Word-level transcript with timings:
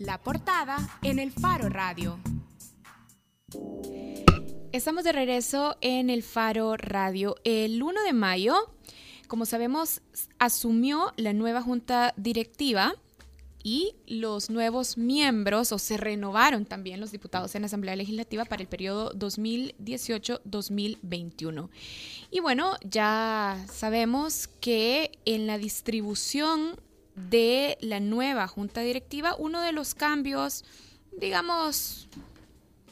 La 0.00 0.18
portada 0.18 0.78
en 1.02 1.18
el 1.18 1.30
Faro 1.30 1.68
Radio. 1.68 2.18
Estamos 4.72 5.04
de 5.04 5.12
regreso 5.12 5.76
en 5.82 6.08
el 6.08 6.22
Faro 6.22 6.78
Radio. 6.78 7.36
El 7.44 7.82
1 7.82 8.04
de 8.04 8.14
mayo, 8.14 8.54
como 9.28 9.44
sabemos, 9.44 10.00
asumió 10.38 11.12
la 11.18 11.34
nueva 11.34 11.60
junta 11.60 12.14
directiva 12.16 12.94
y 13.62 13.92
los 14.06 14.48
nuevos 14.48 14.96
miembros, 14.96 15.70
o 15.70 15.78
se 15.78 15.98
renovaron 15.98 16.64
también 16.64 16.98
los 16.98 17.12
diputados 17.12 17.54
en 17.54 17.60
la 17.60 17.66
Asamblea 17.66 17.94
Legislativa 17.94 18.46
para 18.46 18.62
el 18.62 18.68
periodo 18.68 19.12
2018-2021. 19.12 21.68
Y 22.30 22.40
bueno, 22.40 22.76
ya 22.84 23.62
sabemos 23.70 24.48
que 24.62 25.12
en 25.26 25.46
la 25.46 25.58
distribución 25.58 26.80
de 27.14 27.76
la 27.80 28.00
nueva 28.00 28.46
junta 28.48 28.80
directiva, 28.80 29.34
uno 29.38 29.62
de 29.62 29.72
los 29.72 29.94
cambios, 29.94 30.64
digamos, 31.12 32.08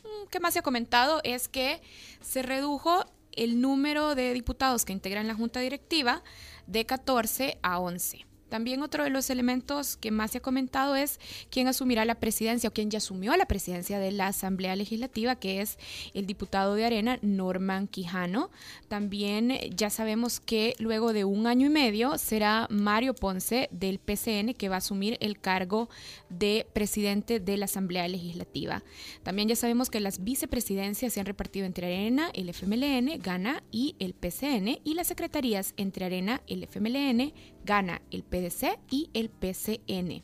mm, 0.02 0.28
que 0.28 0.40
más 0.40 0.54
se 0.54 0.60
ha 0.60 0.62
comentado 0.62 1.20
es 1.24 1.48
que 1.48 1.80
se 2.20 2.42
redujo 2.42 3.04
el 3.32 3.60
número 3.60 4.14
de 4.14 4.32
diputados 4.32 4.84
que 4.84 4.92
integran 4.92 5.28
la 5.28 5.34
junta 5.34 5.60
directiva 5.60 6.22
de 6.66 6.84
14 6.84 7.58
a 7.62 7.78
11. 7.78 8.26
También 8.48 8.82
otro 8.82 9.04
de 9.04 9.10
los 9.10 9.30
elementos 9.30 9.96
que 9.96 10.10
más 10.10 10.32
se 10.32 10.38
ha 10.38 10.42
comentado 10.42 10.96
es 10.96 11.20
quién 11.50 11.68
asumirá 11.68 12.04
la 12.04 12.16
presidencia 12.16 12.68
o 12.68 12.72
quién 12.72 12.90
ya 12.90 12.98
asumió 12.98 13.36
la 13.36 13.46
presidencia 13.46 13.98
de 13.98 14.12
la 14.12 14.28
Asamblea 14.28 14.76
Legislativa, 14.76 15.36
que 15.36 15.60
es 15.60 15.78
el 16.14 16.26
diputado 16.26 16.74
de 16.74 16.84
Arena, 16.84 17.18
Norman 17.22 17.88
Quijano. 17.88 18.50
También 18.88 19.58
ya 19.74 19.90
sabemos 19.90 20.40
que 20.40 20.74
luego 20.78 21.12
de 21.12 21.24
un 21.24 21.46
año 21.46 21.66
y 21.66 21.70
medio 21.70 22.18
será 22.18 22.66
Mario 22.70 23.14
Ponce 23.14 23.68
del 23.72 23.98
PCN 23.98 24.54
que 24.54 24.68
va 24.68 24.76
a 24.76 24.78
asumir 24.78 25.16
el 25.20 25.40
cargo 25.40 25.88
de 26.28 26.66
presidente 26.72 27.40
de 27.40 27.56
la 27.56 27.66
Asamblea 27.66 28.08
Legislativa. 28.08 28.82
También 29.22 29.48
ya 29.48 29.56
sabemos 29.56 29.90
que 29.90 30.00
las 30.00 30.24
vicepresidencias 30.24 31.12
se 31.12 31.20
han 31.20 31.26
repartido 31.26 31.66
entre 31.66 31.86
Arena, 31.86 32.30
el 32.34 32.48
FMLN, 32.48 33.20
Gana 33.20 33.62
y 33.70 33.96
el 33.98 34.14
PCN 34.14 34.80
y 34.84 34.94
las 34.94 35.06
secretarías 35.06 35.74
entre 35.76 36.06
Arena, 36.06 36.42
el 36.46 36.64
FMLN, 36.64 37.32
Gana, 37.64 38.00
el 38.10 38.22
PDC 38.38 38.78
y 38.90 39.10
el 39.14 39.30
PCN. 39.30 40.22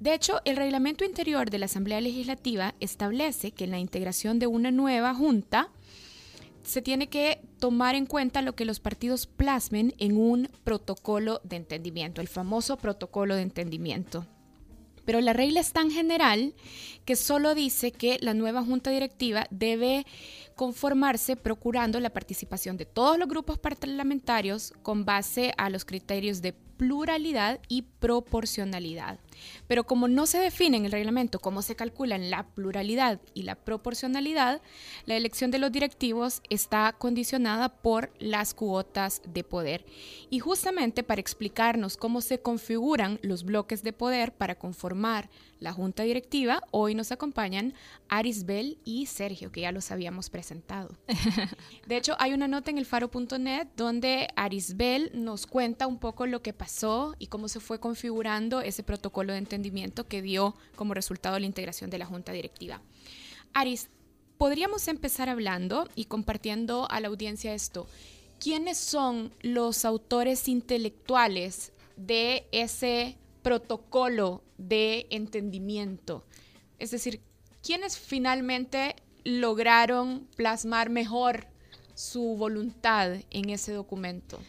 De 0.00 0.14
hecho, 0.14 0.40
el 0.44 0.56
reglamento 0.56 1.04
interior 1.04 1.48
de 1.50 1.58
la 1.58 1.66
Asamblea 1.66 2.00
Legislativa 2.00 2.74
establece 2.80 3.52
que 3.52 3.64
en 3.64 3.70
la 3.70 3.78
integración 3.78 4.38
de 4.38 4.48
una 4.48 4.70
nueva 4.70 5.14
junta 5.14 5.70
se 6.64 6.82
tiene 6.82 7.08
que 7.08 7.40
tomar 7.58 7.94
en 7.94 8.06
cuenta 8.06 8.42
lo 8.42 8.54
que 8.54 8.64
los 8.64 8.80
partidos 8.80 9.26
plasmen 9.26 9.94
en 9.98 10.16
un 10.16 10.48
protocolo 10.64 11.40
de 11.44 11.56
entendimiento, 11.56 12.20
el 12.20 12.28
famoso 12.28 12.76
protocolo 12.76 13.34
de 13.34 13.42
entendimiento. 13.42 14.26
Pero 15.04 15.20
la 15.20 15.32
regla 15.32 15.60
es 15.60 15.72
tan 15.72 15.90
general 15.90 16.54
que 17.04 17.16
solo 17.16 17.54
dice 17.54 17.90
que 17.90 18.18
la 18.20 18.34
nueva 18.34 18.62
junta 18.62 18.90
directiva 18.90 19.46
debe 19.50 20.06
conformarse 20.54 21.36
procurando 21.36 21.98
la 21.98 22.10
participación 22.10 22.76
de 22.76 22.86
todos 22.86 23.18
los 23.18 23.28
grupos 23.28 23.58
parlamentarios 23.58 24.72
con 24.82 25.04
base 25.04 25.52
a 25.56 25.70
los 25.70 25.84
criterios 25.84 26.42
de 26.42 26.54
pluralidad 26.76 27.60
y 27.68 27.82
proporcionalidad. 27.82 29.18
Pero 29.66 29.84
como 29.84 30.08
no 30.08 30.26
se 30.26 30.38
define 30.38 30.76
en 30.76 30.84
el 30.84 30.92
reglamento 30.92 31.38
cómo 31.38 31.62
se 31.62 31.76
calculan 31.76 32.30
la 32.30 32.44
pluralidad 32.46 33.20
y 33.34 33.42
la 33.42 33.54
proporcionalidad, 33.54 34.60
la 35.06 35.16
elección 35.16 35.50
de 35.50 35.58
los 35.58 35.72
directivos 35.72 36.42
está 36.50 36.92
condicionada 36.92 37.68
por 37.68 38.12
las 38.18 38.54
cuotas 38.54 39.22
de 39.26 39.44
poder. 39.44 39.84
Y 40.30 40.38
justamente 40.38 41.02
para 41.02 41.20
explicarnos 41.20 41.96
cómo 41.96 42.20
se 42.20 42.40
configuran 42.40 43.18
los 43.22 43.44
bloques 43.44 43.82
de 43.82 43.92
poder 43.92 44.32
para 44.32 44.54
conformar 44.54 45.30
la 45.62 45.72
junta 45.72 46.02
directiva, 46.02 46.60
hoy 46.72 46.94
nos 46.94 47.12
acompañan 47.12 47.74
Arisbel 48.08 48.78
y 48.84 49.06
Sergio, 49.06 49.52
que 49.52 49.60
ya 49.60 49.70
los 49.70 49.92
habíamos 49.92 50.28
presentado. 50.28 50.96
De 51.86 51.96
hecho, 51.96 52.16
hay 52.18 52.32
una 52.32 52.48
nota 52.48 52.70
en 52.70 52.78
el 52.78 52.84
faro.net 52.84 53.68
donde 53.76 54.28
Arisbel 54.34 55.12
nos 55.14 55.46
cuenta 55.46 55.86
un 55.86 55.98
poco 55.98 56.26
lo 56.26 56.42
que 56.42 56.52
y 57.18 57.26
cómo 57.26 57.48
se 57.48 57.60
fue 57.60 57.80
configurando 57.80 58.60
ese 58.60 58.82
protocolo 58.82 59.32
de 59.32 59.38
entendimiento 59.38 60.06
que 60.06 60.22
dio 60.22 60.54
como 60.76 60.94
resultado 60.94 61.38
la 61.38 61.46
integración 61.46 61.90
de 61.90 61.98
la 61.98 62.06
junta 62.06 62.32
directiva. 62.32 62.80
Aris, 63.52 63.88
podríamos 64.38 64.86
empezar 64.88 65.28
hablando 65.28 65.88
y 65.94 66.04
compartiendo 66.04 66.88
a 66.90 67.00
la 67.00 67.08
audiencia 67.08 67.52
esto. 67.54 67.86
¿Quiénes 68.38 68.78
son 68.78 69.32
los 69.40 69.84
autores 69.84 70.48
intelectuales 70.48 71.72
de 71.96 72.46
ese 72.52 73.16
protocolo 73.42 74.42
de 74.56 75.06
entendimiento? 75.10 76.24
Es 76.78 76.90
decir, 76.90 77.20
¿quiénes 77.62 77.98
finalmente 77.98 78.96
lograron 79.24 80.28
plasmar 80.36 80.90
mejor 80.90 81.46
su 81.94 82.36
voluntad 82.36 83.16
en 83.30 83.50
ese 83.50 83.72
documento? 83.72 84.40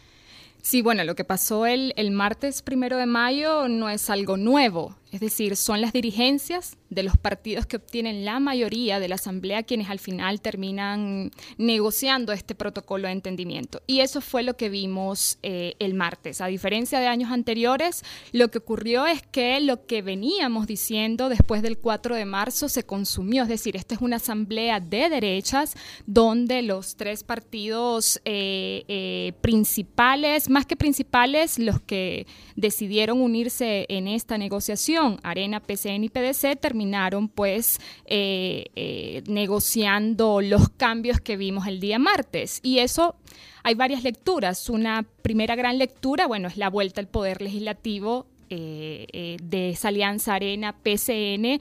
Sí, 0.64 0.80
bueno, 0.80 1.04
lo 1.04 1.14
que 1.14 1.24
pasó 1.24 1.66
el, 1.66 1.92
el 1.96 2.10
martes 2.10 2.62
primero 2.62 2.96
de 2.96 3.04
mayo 3.04 3.68
no 3.68 3.90
es 3.90 4.08
algo 4.08 4.38
nuevo. 4.38 4.96
Es 5.14 5.20
decir, 5.20 5.54
son 5.54 5.80
las 5.80 5.92
dirigencias 5.92 6.76
de 6.90 7.04
los 7.04 7.16
partidos 7.16 7.66
que 7.66 7.76
obtienen 7.76 8.24
la 8.24 8.40
mayoría 8.40 8.98
de 8.98 9.06
la 9.06 9.14
Asamblea 9.14 9.62
quienes 9.62 9.88
al 9.88 10.00
final 10.00 10.40
terminan 10.40 11.30
negociando 11.56 12.32
este 12.32 12.56
protocolo 12.56 13.06
de 13.06 13.12
entendimiento. 13.12 13.80
Y 13.86 14.00
eso 14.00 14.20
fue 14.20 14.42
lo 14.42 14.56
que 14.56 14.68
vimos 14.68 15.38
eh, 15.44 15.74
el 15.78 15.94
martes. 15.94 16.40
A 16.40 16.48
diferencia 16.48 16.98
de 16.98 17.06
años 17.06 17.30
anteriores, 17.30 18.02
lo 18.32 18.50
que 18.50 18.58
ocurrió 18.58 19.06
es 19.06 19.22
que 19.22 19.60
lo 19.60 19.86
que 19.86 20.02
veníamos 20.02 20.66
diciendo 20.66 21.28
después 21.28 21.62
del 21.62 21.78
4 21.78 22.16
de 22.16 22.24
marzo 22.24 22.68
se 22.68 22.84
consumió. 22.84 23.44
Es 23.44 23.48
decir, 23.48 23.76
esta 23.76 23.94
es 23.94 24.00
una 24.00 24.16
Asamblea 24.16 24.80
de 24.80 25.10
derechas 25.10 25.76
donde 26.06 26.62
los 26.62 26.96
tres 26.96 27.22
partidos 27.22 28.20
eh, 28.24 28.84
eh, 28.88 29.32
principales, 29.42 30.50
más 30.50 30.66
que 30.66 30.74
principales, 30.74 31.60
los 31.60 31.80
que 31.80 32.26
decidieron 32.56 33.20
unirse 33.20 33.86
en 33.88 34.08
esta 34.08 34.38
negociación, 34.38 35.03
Arena, 35.22 35.60
PCN 35.60 36.04
y 36.04 36.08
PDC, 36.08 36.58
terminaron 36.60 37.28
pues 37.28 37.80
eh, 38.06 38.66
eh, 38.74 39.22
negociando 39.26 40.40
los 40.40 40.68
cambios 40.70 41.20
que 41.20 41.36
vimos 41.36 41.66
el 41.66 41.80
día 41.80 41.98
martes. 41.98 42.60
Y 42.62 42.78
eso 42.78 43.16
hay 43.62 43.74
varias 43.74 44.02
lecturas. 44.02 44.68
Una 44.68 45.04
primera 45.22 45.56
gran 45.56 45.78
lectura, 45.78 46.26
bueno, 46.26 46.48
es 46.48 46.56
la 46.56 46.70
vuelta 46.70 47.00
al 47.00 47.08
poder 47.08 47.42
legislativo 47.42 48.26
eh, 48.50 49.36
de 49.42 49.70
esa 49.70 49.88
alianza 49.88 50.34
Arena, 50.34 50.74
PCN 50.74 51.60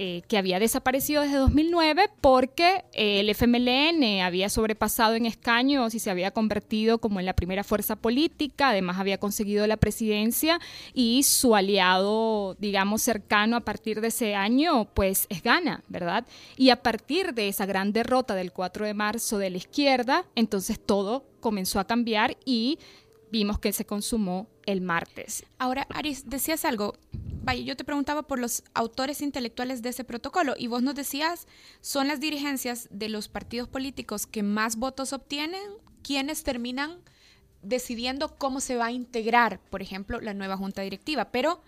eh, 0.00 0.22
que 0.28 0.38
había 0.38 0.60
desaparecido 0.60 1.22
desde 1.22 1.38
2009 1.38 2.08
porque 2.20 2.84
eh, 2.92 3.18
el 3.18 3.30
FMLN 3.30 4.20
había 4.22 4.48
sobrepasado 4.48 5.16
en 5.16 5.26
escaños 5.26 5.92
y 5.92 5.98
se 5.98 6.08
había 6.08 6.30
convertido 6.30 6.98
como 6.98 7.18
en 7.18 7.26
la 7.26 7.32
primera 7.32 7.64
fuerza 7.64 7.96
política, 7.96 8.68
además 8.68 8.98
había 8.98 9.18
conseguido 9.18 9.66
la 9.66 9.76
presidencia 9.76 10.60
y 10.94 11.24
su 11.24 11.56
aliado, 11.56 12.54
digamos, 12.60 13.02
cercano 13.02 13.56
a 13.56 13.62
partir 13.62 14.00
de 14.00 14.06
ese 14.06 14.36
año, 14.36 14.84
pues 14.94 15.26
es 15.30 15.42
Gana, 15.42 15.82
¿verdad? 15.88 16.24
Y 16.56 16.70
a 16.70 16.80
partir 16.80 17.34
de 17.34 17.48
esa 17.48 17.66
gran 17.66 17.92
derrota 17.92 18.36
del 18.36 18.52
4 18.52 18.86
de 18.86 18.94
marzo 18.94 19.38
de 19.38 19.50
la 19.50 19.56
izquierda, 19.56 20.26
entonces 20.36 20.78
todo 20.78 21.24
comenzó 21.40 21.80
a 21.80 21.88
cambiar 21.88 22.36
y 22.44 22.78
vimos 23.32 23.58
que 23.58 23.72
se 23.72 23.84
consumó 23.84 24.46
el 24.64 24.80
martes. 24.80 25.44
Ahora, 25.58 25.88
Aris, 25.90 26.30
decías 26.30 26.64
algo 26.64 26.94
vaya, 27.42 27.62
yo 27.62 27.76
te 27.76 27.84
preguntaba 27.84 28.22
por 28.22 28.38
los 28.38 28.62
autores 28.74 29.22
intelectuales 29.22 29.82
de 29.82 29.90
ese 29.90 30.04
protocolo 30.04 30.54
y 30.58 30.66
vos 30.66 30.82
nos 30.82 30.94
decías, 30.94 31.46
son 31.80 32.08
las 32.08 32.20
dirigencias 32.20 32.88
de 32.90 33.08
los 33.08 33.28
partidos 33.28 33.68
políticos 33.68 34.26
que 34.26 34.42
más 34.42 34.76
votos 34.76 35.12
obtienen 35.12 35.62
quienes 36.02 36.42
terminan 36.42 37.00
decidiendo 37.62 38.36
cómo 38.36 38.60
se 38.60 38.76
va 38.76 38.86
a 38.86 38.92
integrar, 38.92 39.60
por 39.70 39.82
ejemplo, 39.82 40.20
la 40.20 40.34
nueva 40.34 40.56
junta 40.56 40.82
directiva. 40.82 41.30
Pero 41.30 41.62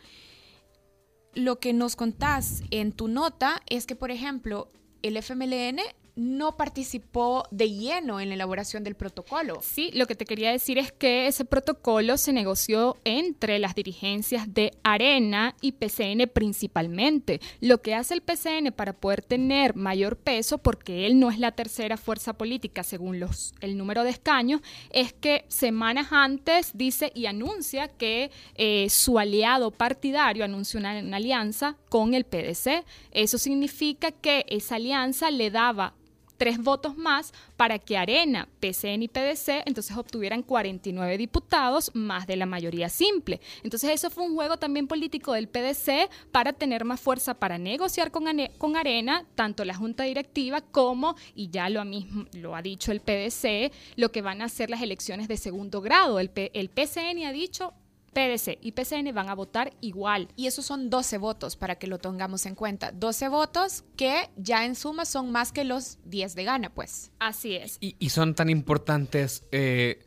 lo 1.35 1.59
que 1.59 1.73
nos 1.73 1.97
contás 1.97 2.63
en 2.71 2.93
tu 2.93 3.09
nota 3.09 3.63
es 3.69 3.87
que, 3.87 3.97
por 3.97 4.11
ejemplo, 4.11 4.71
el 5.03 5.16
FMLN 5.16 5.81
no 6.21 6.59
participó 6.59 7.45
de 7.51 7.71
lleno 7.71 8.21
en 8.21 8.28
la 8.28 8.34
elaboración 8.34 8.84
del 8.84 8.95
protocolo. 8.95 9.61
Sí, 9.63 9.91
lo 9.95 10.07
que 10.07 10.15
te 10.15 10.27
quería 10.27 10.53
decir 10.53 10.77
es 10.77 10.93
que 10.93 11.27
ese 11.27 11.47
protocolo 11.47 12.19
se 12.19 12.34
negoció 12.34 12.99
entre 13.05 13.59
las 13.59 13.75
dirigencias 13.75 14.53
de 14.53 14.72
Arena 14.83 15.57
y 15.63 15.72
PCN 15.72 16.28
principalmente. 16.31 17.41
Lo 17.61 17.81
que 17.81 17.95
hace 17.95 18.13
el 18.13 18.21
PCN 18.21 18.71
para 18.77 18.93
poder 18.93 19.22
tener 19.22 19.75
mayor 19.75 20.17
peso, 20.19 20.59
porque 20.59 21.07
él 21.07 21.19
no 21.19 21.31
es 21.31 21.39
la 21.39 21.53
tercera 21.53 21.97
fuerza 21.97 22.34
política 22.34 22.83
según 22.83 23.19
los, 23.19 23.55
el 23.63 23.78
número 23.78 24.05
de 24.05 24.11
escaños, 24.11 24.61
es 24.91 25.15
que 25.15 25.47
semanas 25.49 26.09
antes 26.11 26.73
dice 26.75 27.13
y 27.15 27.27
anuncia 27.27 27.89
que 27.89 28.31
eh, 28.57 28.91
su 28.91 29.19
aliado 29.19 29.71
partidario 29.71 30.45
anuncia 30.45 30.78
una 30.78 31.16
alianza 31.16 31.77
con 31.89 32.13
el 32.13 32.25
PDC. 32.25 32.84
Eso 33.11 33.39
significa 33.39 34.13
que 34.13 34.45
esa 34.51 34.75
alianza 34.75 35.31
le 35.31 35.51
daba 35.51 35.95
tres 36.41 36.57
votos 36.57 36.97
más 36.97 37.34
para 37.59 37.78
que 37.78 37.98
Arena, 37.98 38.48
PCN 38.60 39.03
y 39.03 39.09
PDC 39.09 39.60
entonces 39.66 39.95
obtuvieran 39.95 40.42
49 40.42 41.19
diputados 41.19 41.91
más 41.92 42.27
de 42.27 42.37
la 42.37 42.47
mayoría 42.47 42.89
simple. 42.89 43.42
Entonces 43.63 43.91
eso 43.91 44.09
fue 44.09 44.25
un 44.25 44.34
juego 44.34 44.57
también 44.57 44.87
político 44.87 45.34
del 45.34 45.48
PDC 45.48 46.09
para 46.33 46.54
tener 46.54 46.87
más 46.87 46.98
fuerza 46.98 47.34
para 47.34 47.59
negociar 47.59 48.10
con, 48.10 48.25
con 48.57 48.77
Arena, 48.78 49.27
tanto 49.34 49.66
la 49.66 49.75
junta 49.75 50.04
directiva 50.04 50.63
como, 50.63 51.15
y 51.34 51.51
ya 51.51 51.69
lo, 51.69 51.84
mismo, 51.84 52.25
lo 52.33 52.57
ha 52.57 52.63
dicho 52.63 52.91
el 52.91 53.01
PDC, 53.01 53.71
lo 53.97 54.10
que 54.10 54.22
van 54.22 54.41
a 54.41 54.48
ser 54.48 54.71
las 54.71 54.81
elecciones 54.81 55.28
de 55.28 55.37
segundo 55.37 55.83
grado. 55.83 56.21
El, 56.21 56.31
el 56.34 56.71
PCN 56.71 57.27
ha 57.27 57.33
dicho 57.33 57.75
PDC 58.12 58.59
y 58.60 58.72
PCN 58.72 59.15
van 59.15 59.28
a 59.28 59.34
votar 59.34 59.72
igual. 59.80 60.28
Y 60.36 60.47
esos 60.47 60.65
son 60.65 60.91
12 60.91 61.18
votos 61.18 61.57
para 61.57 61.77
que 61.77 61.86
lo 61.86 61.98
tengamos 61.98 62.47
en 62.47 62.54
cuenta. 62.54 62.92
12 62.92 63.28
votos 63.28 63.84
que 63.97 64.30
ya 64.36 64.65
en 64.65 64.74
suma 64.74 65.04
son 65.04 65.30
más 65.30 65.53
que 65.53 65.65
los 65.65 65.98
10 66.04 66.34
de 66.34 66.45
gana, 66.45 66.71
pues. 66.71 67.12
Así 67.18 67.54
es. 67.54 67.78
Y, 67.80 68.10
son 68.10 68.34
tan 68.34 68.51
importantes, 68.51 69.45
eh, 69.53 70.07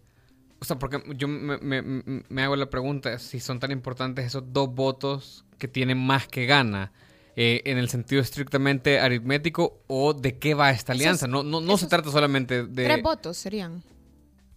o 0.59 0.65
sea, 0.65 0.77
porque 0.77 1.01
yo 1.15 1.27
me, 1.27 2.43
hago 2.43 2.55
la 2.55 2.69
pregunta, 2.69 3.17
si 3.19 3.39
son 3.39 3.59
tan 3.59 3.71
importantes 3.71 4.25
esos 4.25 4.43
dos 4.51 4.73
votos 4.73 5.45
que 5.57 5.67
tienen 5.67 5.97
más 5.97 6.27
que 6.27 6.45
gana. 6.45 6.91
Eh, 7.35 7.63
en 7.65 7.79
el 7.79 7.89
sentido 7.89 8.21
estrictamente 8.21 8.99
aritmético 8.99 9.81
o 9.87 10.13
de 10.13 10.37
qué 10.37 10.53
va 10.53 10.69
esta 10.69 10.91
alianza. 10.91 11.25
no 11.25 11.41
no, 11.41 11.61
no 11.61 11.77
se 11.77 11.87
trata 11.87 12.11
solamente 12.11 12.67
de... 12.67 12.83
Tres 12.83 13.01
votos 13.01 13.37
serían. 13.37 13.81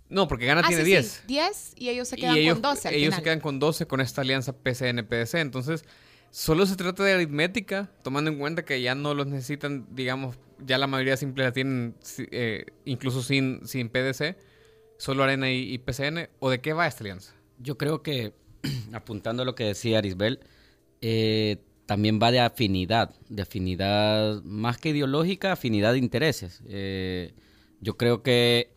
No, 0.09 0.29
porque 0.29 0.47
Gana 0.47 0.63
ah, 0.65 0.69
tiene 0.69 0.85
10. 0.85 1.07
Sí, 1.07 1.21
10 1.27 1.73
y 1.77 1.89
ellos 1.89 2.09
se 2.09 2.17
quedan 2.17 2.37
con 2.53 2.63
12. 2.63 2.89
Al 2.89 2.95
ellos 2.95 3.15
se 3.15 3.23
quedan 3.23 3.41
con 3.41 3.59
12 3.59 3.87
con 3.87 4.01
esta 4.01 4.21
alianza 4.21 4.53
PCN-PDC. 4.53 5.41
Entonces, 5.41 5.85
solo 6.31 6.67
se 6.67 6.77
trata 6.77 7.03
de 7.03 7.13
aritmética, 7.15 7.91
tomando 8.03 8.31
en 8.31 8.39
cuenta 8.39 8.65
que 8.65 8.81
ya 8.81 8.95
no 8.95 9.15
los 9.15 9.27
necesitan, 9.27 9.87
digamos, 9.91 10.37
ya 10.65 10.79
la 10.79 10.87
mayoría 10.87 11.17
simple 11.17 11.45
la 11.45 11.53
tienen 11.53 11.95
eh, 12.31 12.67
incluso 12.85 13.23
sin, 13.23 13.67
sin 13.67 13.89
PDC, 13.89 14.37
solo 14.99 15.25
Arena 15.25 15.51
y, 15.51 15.77
PCN. 15.79 16.29
¿O 16.39 16.51
de 16.51 16.61
qué 16.61 16.73
va 16.73 16.87
esta 16.87 17.03
alianza? 17.03 17.35
Yo 17.59 17.77
creo 17.77 18.03
que, 18.03 18.33
apuntando 18.93 19.43
a 19.43 19.47
lo 19.47 19.55
que 19.55 19.65
decía 19.65 19.99
Arisbel, 19.99 20.41
eh, 21.01 21.59
también 21.87 22.21
va 22.23 22.31
de 22.33 22.41
afinidad, 22.41 23.15
de 23.29 23.43
afinidad 23.43 24.43
más 24.43 24.79
que 24.79 24.91
ideológica, 24.91 25.53
afinidad 25.53 25.93
de 25.93 25.99
intereses. 25.99 26.63
Eh, 26.67 27.33
yo 27.81 27.97
creo 27.97 28.23
que 28.23 28.76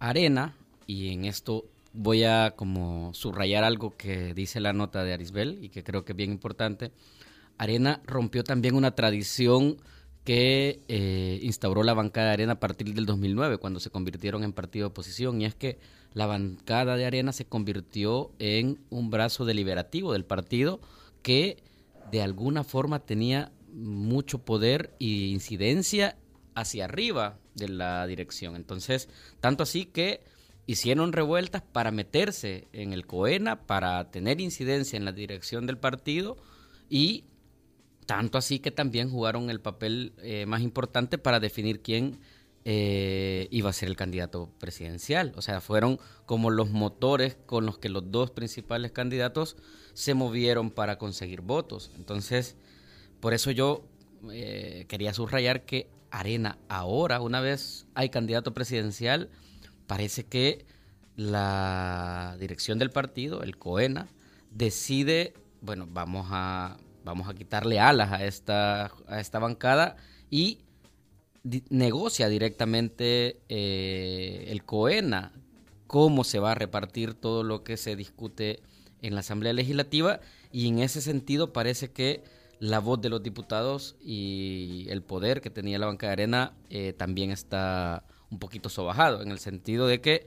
Arena, 0.00 0.56
y 0.86 1.12
en 1.12 1.26
esto 1.26 1.66
voy 1.92 2.24
a 2.24 2.54
como 2.56 3.12
subrayar 3.14 3.64
algo 3.64 3.96
que 3.96 4.34
dice 4.34 4.58
la 4.58 4.72
nota 4.72 5.04
de 5.04 5.12
Arisbel 5.12 5.58
y 5.62 5.68
que 5.68 5.84
creo 5.84 6.04
que 6.04 6.12
es 6.12 6.16
bien 6.16 6.32
importante. 6.32 6.90
Arena 7.58 8.00
rompió 8.06 8.42
también 8.42 8.74
una 8.74 8.94
tradición 8.94 9.76
que 10.24 10.80
eh, 10.88 11.38
instauró 11.42 11.82
la 11.82 11.94
bancada 11.94 12.28
de 12.28 12.32
Arena 12.32 12.52
a 12.54 12.60
partir 12.60 12.94
del 12.94 13.04
2009, 13.04 13.58
cuando 13.58 13.78
se 13.78 13.90
convirtieron 13.90 14.42
en 14.42 14.52
partido 14.52 14.84
de 14.84 14.90
oposición, 14.90 15.40
y 15.40 15.44
es 15.44 15.54
que 15.54 15.78
la 16.14 16.26
bancada 16.26 16.96
de 16.96 17.04
Arena 17.04 17.32
se 17.32 17.44
convirtió 17.44 18.30
en 18.38 18.78
un 18.88 19.10
brazo 19.10 19.44
deliberativo 19.44 20.12
del 20.12 20.24
partido 20.24 20.80
que 21.22 21.62
de 22.10 22.22
alguna 22.22 22.64
forma 22.64 23.00
tenía 23.00 23.52
mucho 23.72 24.38
poder 24.38 24.94
e 24.98 25.04
incidencia 25.06 26.16
hacia 26.54 26.86
arriba 26.86 27.39
de 27.54 27.68
la 27.68 28.06
dirección. 28.06 28.56
Entonces, 28.56 29.08
tanto 29.40 29.62
así 29.62 29.86
que 29.86 30.22
hicieron 30.66 31.12
revueltas 31.12 31.62
para 31.62 31.90
meterse 31.90 32.68
en 32.72 32.92
el 32.92 33.06
COENA, 33.06 33.66
para 33.66 34.10
tener 34.10 34.40
incidencia 34.40 34.96
en 34.96 35.04
la 35.04 35.12
dirección 35.12 35.66
del 35.66 35.78
partido 35.78 36.36
y 36.88 37.24
tanto 38.06 38.38
así 38.38 38.58
que 38.58 38.70
también 38.70 39.10
jugaron 39.10 39.50
el 39.50 39.60
papel 39.60 40.12
eh, 40.18 40.46
más 40.46 40.62
importante 40.62 41.18
para 41.18 41.40
definir 41.40 41.80
quién 41.80 42.18
eh, 42.64 43.48
iba 43.50 43.70
a 43.70 43.72
ser 43.72 43.88
el 43.88 43.96
candidato 43.96 44.50
presidencial. 44.58 45.32
O 45.36 45.42
sea, 45.42 45.60
fueron 45.60 45.98
como 46.26 46.50
los 46.50 46.70
motores 46.70 47.36
con 47.46 47.66
los 47.66 47.78
que 47.78 47.88
los 47.88 48.10
dos 48.10 48.30
principales 48.30 48.92
candidatos 48.92 49.56
se 49.94 50.14
movieron 50.14 50.70
para 50.70 50.98
conseguir 50.98 51.40
votos. 51.40 51.90
Entonces, 51.96 52.56
por 53.20 53.34
eso 53.34 53.50
yo 53.50 53.84
eh, 54.32 54.86
quería 54.88 55.14
subrayar 55.14 55.64
que 55.64 55.88
Arena 56.10 56.58
ahora, 56.68 57.20
una 57.20 57.40
vez 57.40 57.86
hay 57.94 58.10
candidato 58.10 58.52
presidencial, 58.52 59.30
parece 59.86 60.24
que 60.24 60.66
la 61.16 62.36
dirección 62.38 62.78
del 62.78 62.90
partido, 62.90 63.42
el 63.42 63.56
COENA, 63.56 64.08
decide, 64.50 65.34
bueno, 65.60 65.86
vamos 65.88 66.28
a, 66.30 66.78
vamos 67.04 67.28
a 67.28 67.34
quitarle 67.34 67.78
alas 67.78 68.12
a 68.12 68.24
esta, 68.24 68.92
a 69.06 69.20
esta 69.20 69.38
bancada 69.38 69.96
y 70.30 70.60
negocia 71.70 72.28
directamente 72.28 73.40
eh, 73.48 74.46
el 74.48 74.64
COENA. 74.64 75.32
Cómo 75.86 76.24
se 76.24 76.38
va 76.38 76.52
a 76.52 76.54
repartir 76.54 77.14
todo 77.14 77.42
lo 77.42 77.64
que 77.64 77.76
se 77.76 77.96
discute 77.96 78.60
en 79.02 79.14
la 79.14 79.20
Asamblea 79.20 79.52
Legislativa 79.52 80.20
y 80.52 80.68
en 80.68 80.78
ese 80.78 81.00
sentido 81.00 81.52
parece 81.52 81.90
que 81.90 82.22
la 82.60 82.78
voz 82.78 83.00
de 83.00 83.08
los 83.08 83.22
diputados 83.22 83.96
y 84.00 84.86
el 84.90 85.02
poder 85.02 85.40
que 85.40 85.50
tenía 85.50 85.78
la 85.78 85.86
banca 85.86 86.06
de 86.06 86.12
arena 86.12 86.52
eh, 86.68 86.92
también 86.92 87.30
está 87.30 88.04
un 88.30 88.38
poquito 88.38 88.68
sobajado, 88.68 89.22
en 89.22 89.30
el 89.30 89.38
sentido 89.38 89.86
de 89.86 90.00
que 90.00 90.26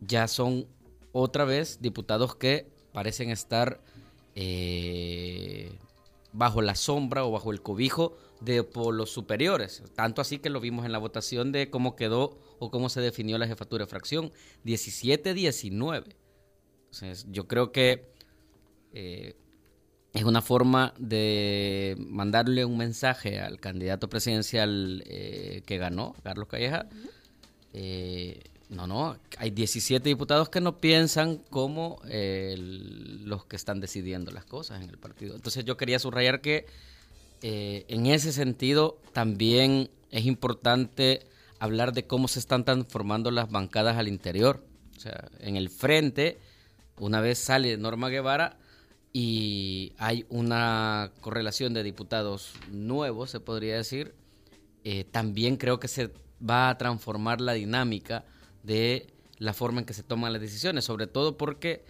ya 0.00 0.26
son 0.26 0.66
otra 1.12 1.44
vez 1.44 1.80
diputados 1.80 2.34
que 2.34 2.66
parecen 2.92 3.30
estar 3.30 3.80
eh, 4.34 5.72
bajo 6.32 6.62
la 6.62 6.74
sombra 6.74 7.24
o 7.24 7.30
bajo 7.30 7.52
el 7.52 7.62
cobijo 7.62 8.16
de 8.40 8.64
polos 8.64 9.10
superiores. 9.10 9.84
Tanto 9.94 10.20
así 10.20 10.38
que 10.38 10.50
lo 10.50 10.60
vimos 10.60 10.84
en 10.84 10.90
la 10.90 10.98
votación 10.98 11.52
de 11.52 11.70
cómo 11.70 11.94
quedó 11.94 12.38
o 12.58 12.70
cómo 12.72 12.88
se 12.88 13.00
definió 13.00 13.38
la 13.38 13.46
jefatura 13.46 13.84
de 13.84 13.90
fracción. 13.90 14.32
17-19. 14.64 16.16
yo 17.30 17.46
creo 17.46 17.70
que 17.70 18.12
eh, 18.94 19.36
es 20.12 20.24
una 20.24 20.42
forma 20.42 20.92
de 20.98 21.96
mandarle 21.98 22.64
un 22.64 22.76
mensaje 22.76 23.40
al 23.40 23.58
candidato 23.60 24.08
presidencial 24.08 25.02
eh, 25.06 25.62
que 25.64 25.78
ganó, 25.78 26.14
Carlos 26.22 26.48
Calleja. 26.48 26.86
Eh, 27.72 28.42
no, 28.68 28.86
no, 28.86 29.16
hay 29.38 29.50
17 29.50 30.06
diputados 30.08 30.48
que 30.48 30.60
no 30.60 30.80
piensan 30.80 31.38
como 31.50 32.00
eh, 32.08 32.56
los 32.58 33.44
que 33.46 33.56
están 33.56 33.80
decidiendo 33.80 34.30
las 34.32 34.44
cosas 34.44 34.82
en 34.82 34.90
el 34.90 34.98
partido. 34.98 35.34
Entonces 35.34 35.64
yo 35.64 35.76
quería 35.76 35.98
subrayar 35.98 36.40
que 36.40 36.66
en 37.44 38.06
ese 38.06 38.32
sentido 38.32 38.98
también 39.12 39.90
es 40.12 40.26
importante 40.26 41.26
hablar 41.58 41.92
de 41.92 42.06
cómo 42.06 42.28
se 42.28 42.38
están 42.38 42.64
transformando 42.64 43.30
las 43.30 43.50
bancadas 43.50 43.96
al 43.96 44.08
interior. 44.08 44.64
O 44.96 45.00
sea, 45.00 45.28
en 45.40 45.56
el 45.56 45.68
frente, 45.68 46.38
una 46.98 47.20
vez 47.20 47.38
sale 47.38 47.76
Norma 47.76 48.08
Guevara, 48.10 48.58
y 49.12 49.92
hay 49.98 50.24
una 50.30 51.12
correlación 51.20 51.74
de 51.74 51.82
diputados 51.82 52.54
nuevos, 52.70 53.30
se 53.30 53.40
podría 53.40 53.76
decir, 53.76 54.14
eh, 54.84 55.04
también 55.04 55.56
creo 55.56 55.78
que 55.78 55.88
se 55.88 56.10
va 56.48 56.70
a 56.70 56.78
transformar 56.78 57.40
la 57.40 57.52
dinámica 57.52 58.24
de 58.62 59.12
la 59.38 59.52
forma 59.52 59.80
en 59.80 59.86
que 59.86 59.92
se 59.92 60.02
toman 60.02 60.32
las 60.32 60.40
decisiones, 60.40 60.84
sobre 60.84 61.06
todo 61.06 61.36
porque 61.36 61.84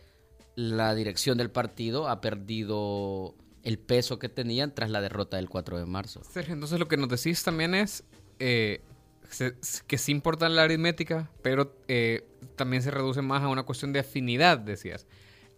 la 0.57 0.95
dirección 0.95 1.38
del 1.38 1.50
partido 1.50 2.09
ha 2.09 2.21
perdido 2.21 3.35
el 3.62 3.79
peso 3.79 4.19
que 4.19 4.29
tenían 4.29 4.75
tras 4.75 4.91
la 4.91 5.00
derrota 5.00 5.37
del 5.37 5.49
4 5.49 5.79
de 5.79 5.87
marzo. 5.87 6.23
Sergio, 6.25 6.55
entonces 6.55 6.81
lo 6.81 6.88
que 6.88 6.97
nos 6.97 7.09
decís 7.09 7.45
también 7.45 7.75
es 7.75 8.02
eh, 8.41 8.81
que 9.87 9.99
sí 9.99 10.11
importa 10.11 10.49
la 10.49 10.64
aritmética, 10.64 11.31
pero 11.41 11.76
eh, 11.87 12.26
también 12.57 12.83
se 12.83 12.91
reduce 12.91 13.23
más 13.23 13.43
a 13.43 13.49
una 13.49 13.62
cuestión 13.62 13.93
de 13.93 14.00
afinidad, 14.00 14.59
decías 14.59 15.07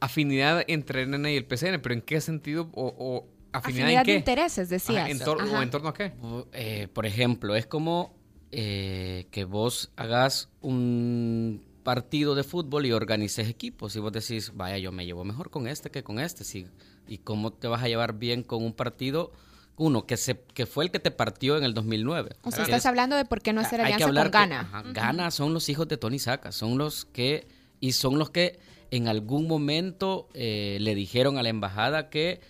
afinidad 0.05 0.65
entre 0.69 1.03
el 1.03 1.11
NN 1.11 1.27
y 1.27 1.37
el 1.37 1.45
PCN, 1.45 1.81
pero 1.81 1.95
¿en 1.95 2.03
qué 2.03 2.21
sentido 2.21 2.71
o, 2.75 3.27
afinidad, 3.53 3.91
en 3.91 4.03
qué? 4.05 4.13
de 4.13 4.19
intereses, 4.19 4.69
decías. 4.69 5.09
en 5.09 5.21
¿O 5.23 5.63
en 5.63 5.71
torno 5.71 5.89
a 5.89 5.95
qué? 5.95 6.13
Eh, 6.53 6.89
por 6.93 7.07
ejemplo, 7.07 7.57
es 7.57 7.67
como 7.67 8.15
eh, 8.51 9.27
que 9.31 9.45
vos 9.45 9.91
hagas 9.97 10.49
un 10.61 11.65
partido 11.83 12.35
de 12.35 12.45
fútbol 12.45 12.87
y 12.87 12.93
organices 12.93 13.49
equipos 13.49 13.95
y 13.97 14.01
vos 14.01 14.13
decís, 14.13 14.53
vaya, 14.55 14.79
yo 14.79 14.91
me 14.93 15.05
llevo 15.05 15.25
mejor 15.25 15.51
con 15.51 15.69
este 15.69 15.91
que 15.91 16.03
con 16.03 16.19
este, 16.19 16.45
sí. 16.45 16.67
¿Y 17.07 17.19
cómo 17.19 17.53
te 17.53 17.69
vas 17.69 17.83
a 17.83 17.89
llevar 17.89 18.15
bien 18.15 18.43
con 18.43 18.65
un 18.65 18.73
partido? 18.73 19.33
Uno, 19.77 20.07
que, 20.07 20.17
se, 20.17 20.41
que 20.55 20.67
fue 20.67 20.85
el 20.85 20.91
que 20.91 21.01
te 21.01 21.11
partió 21.11 21.59
en 21.59 21.65
el 21.65 21.75
2009. 21.75 22.37
O 22.43 22.51
sea, 22.51 22.63
estás 22.63 22.87
hablando 22.87 23.17
de 23.17 23.25
por 23.25 23.43
qué 23.43 23.53
no 23.53 23.61
hacer 23.61 23.81
alianza 23.81 24.07
con 24.07 24.31
Gana. 24.31 24.85
Gana 24.93 25.31
son 25.31 25.53
los 25.53 25.69
hijos 25.69 25.89
de 25.89 25.97
Tony 25.97 26.19
Saca, 26.19 26.53
son 26.53 26.79
los 26.79 27.05
que, 27.05 27.49
y 27.81 27.93
son 27.93 28.19
los 28.19 28.31
que 28.31 28.61
en 28.97 29.09
algún 29.09 29.49
momento 29.49 30.29
eh, 30.35 30.79
le 30.81 30.95
dijeron 30.95 31.37
a 31.37 31.43
la 31.43 31.49
embajada 31.49 32.11
que 32.11 32.41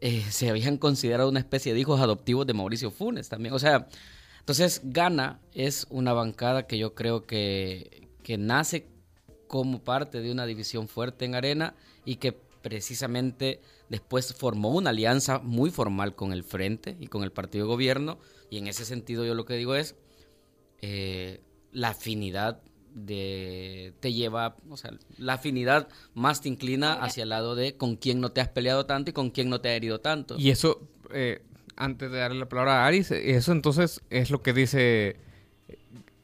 eh, 0.00 0.24
se 0.30 0.48
habían 0.48 0.78
considerado 0.78 1.28
una 1.28 1.40
especie 1.40 1.74
de 1.74 1.80
hijos 1.80 2.00
adoptivos 2.00 2.46
de 2.46 2.54
Mauricio 2.54 2.90
Funes 2.90 3.28
también. 3.28 3.54
O 3.54 3.58
sea, 3.58 3.86
entonces 4.38 4.80
Gana 4.84 5.40
es 5.52 5.86
una 5.90 6.14
bancada 6.14 6.66
que 6.66 6.78
yo 6.78 6.94
creo 6.94 7.26
que, 7.26 8.08
que 8.22 8.38
nace 8.38 8.86
como 9.46 9.84
parte 9.84 10.22
de 10.22 10.32
una 10.32 10.46
división 10.46 10.88
fuerte 10.88 11.26
en 11.26 11.34
Arena 11.34 11.74
y 12.06 12.16
que 12.16 12.32
precisamente 12.32 13.60
después 13.90 14.32
formó 14.32 14.70
una 14.70 14.90
alianza 14.90 15.38
muy 15.40 15.70
formal 15.70 16.14
con 16.14 16.32
el 16.32 16.44
Frente 16.44 16.96
y 16.98 17.08
con 17.08 17.24
el 17.24 17.32
partido 17.32 17.66
de 17.66 17.72
gobierno. 17.72 18.18
Y 18.48 18.56
en 18.56 18.68
ese 18.68 18.86
sentido 18.86 19.26
yo 19.26 19.34
lo 19.34 19.44
que 19.44 19.54
digo 19.54 19.74
es, 19.74 19.96
eh, 20.80 21.42
la 21.72 21.90
afinidad 21.90 22.62
de 22.94 23.94
te 24.00 24.12
lleva, 24.12 24.56
o 24.68 24.76
sea, 24.76 24.92
la 25.18 25.34
afinidad 25.34 25.88
más 26.14 26.40
te 26.40 26.48
inclina 26.48 26.94
hacia 26.94 27.22
el 27.22 27.28
lado 27.28 27.54
de 27.54 27.76
con 27.76 27.96
quién 27.96 28.20
no 28.20 28.32
te 28.32 28.40
has 28.40 28.48
peleado 28.48 28.86
tanto 28.86 29.10
y 29.10 29.12
con 29.12 29.30
quién 29.30 29.48
no 29.48 29.60
te 29.60 29.68
ha 29.68 29.74
herido 29.74 30.00
tanto. 30.00 30.36
Y 30.38 30.50
eso, 30.50 30.80
eh, 31.12 31.42
antes 31.76 32.10
de 32.10 32.18
darle 32.18 32.38
la 32.38 32.48
palabra 32.48 32.84
a 32.84 32.86
Aris, 32.86 33.10
eso 33.10 33.52
entonces 33.52 34.02
es 34.10 34.30
lo 34.30 34.42
que 34.42 34.52
dice, 34.52 35.16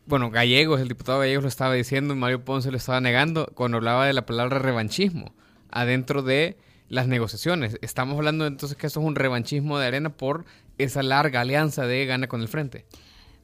bueno, 0.07 0.31
Gallegos, 0.31 0.81
el 0.81 0.89
diputado 0.89 1.21
Gallegos 1.21 1.45
lo 1.45 1.49
estaba 1.49 1.75
diciendo 1.75 2.15
y 2.15 2.17
Mario 2.17 2.45
Ponce 2.45 2.71
lo 2.71 2.77
estaba 2.77 3.01
negando 3.01 3.51
cuando 3.55 3.79
hablaba 3.79 4.07
de 4.07 4.13
la 4.13 4.27
palabra 4.27 4.59
revanchismo 4.59 5.35
adentro 5.71 6.23
de 6.23 6.57
las 6.89 7.09
negociaciones. 7.09 7.79
Estamos 7.83 8.17
hablando 8.17 8.47
entonces 8.47 8.77
que 8.77 8.87
eso 8.87 9.01
es 9.01 9.07
un 9.07 9.15
revanchismo 9.15 9.79
de 9.79 9.87
arena 9.87 10.11
por 10.11 10.45
esa 10.79 11.03
larga 11.03 11.41
alianza 11.41 11.87
de 11.87 12.07
gana 12.07 12.29
con 12.29 12.41
el 12.41 12.49
frente 12.49 12.87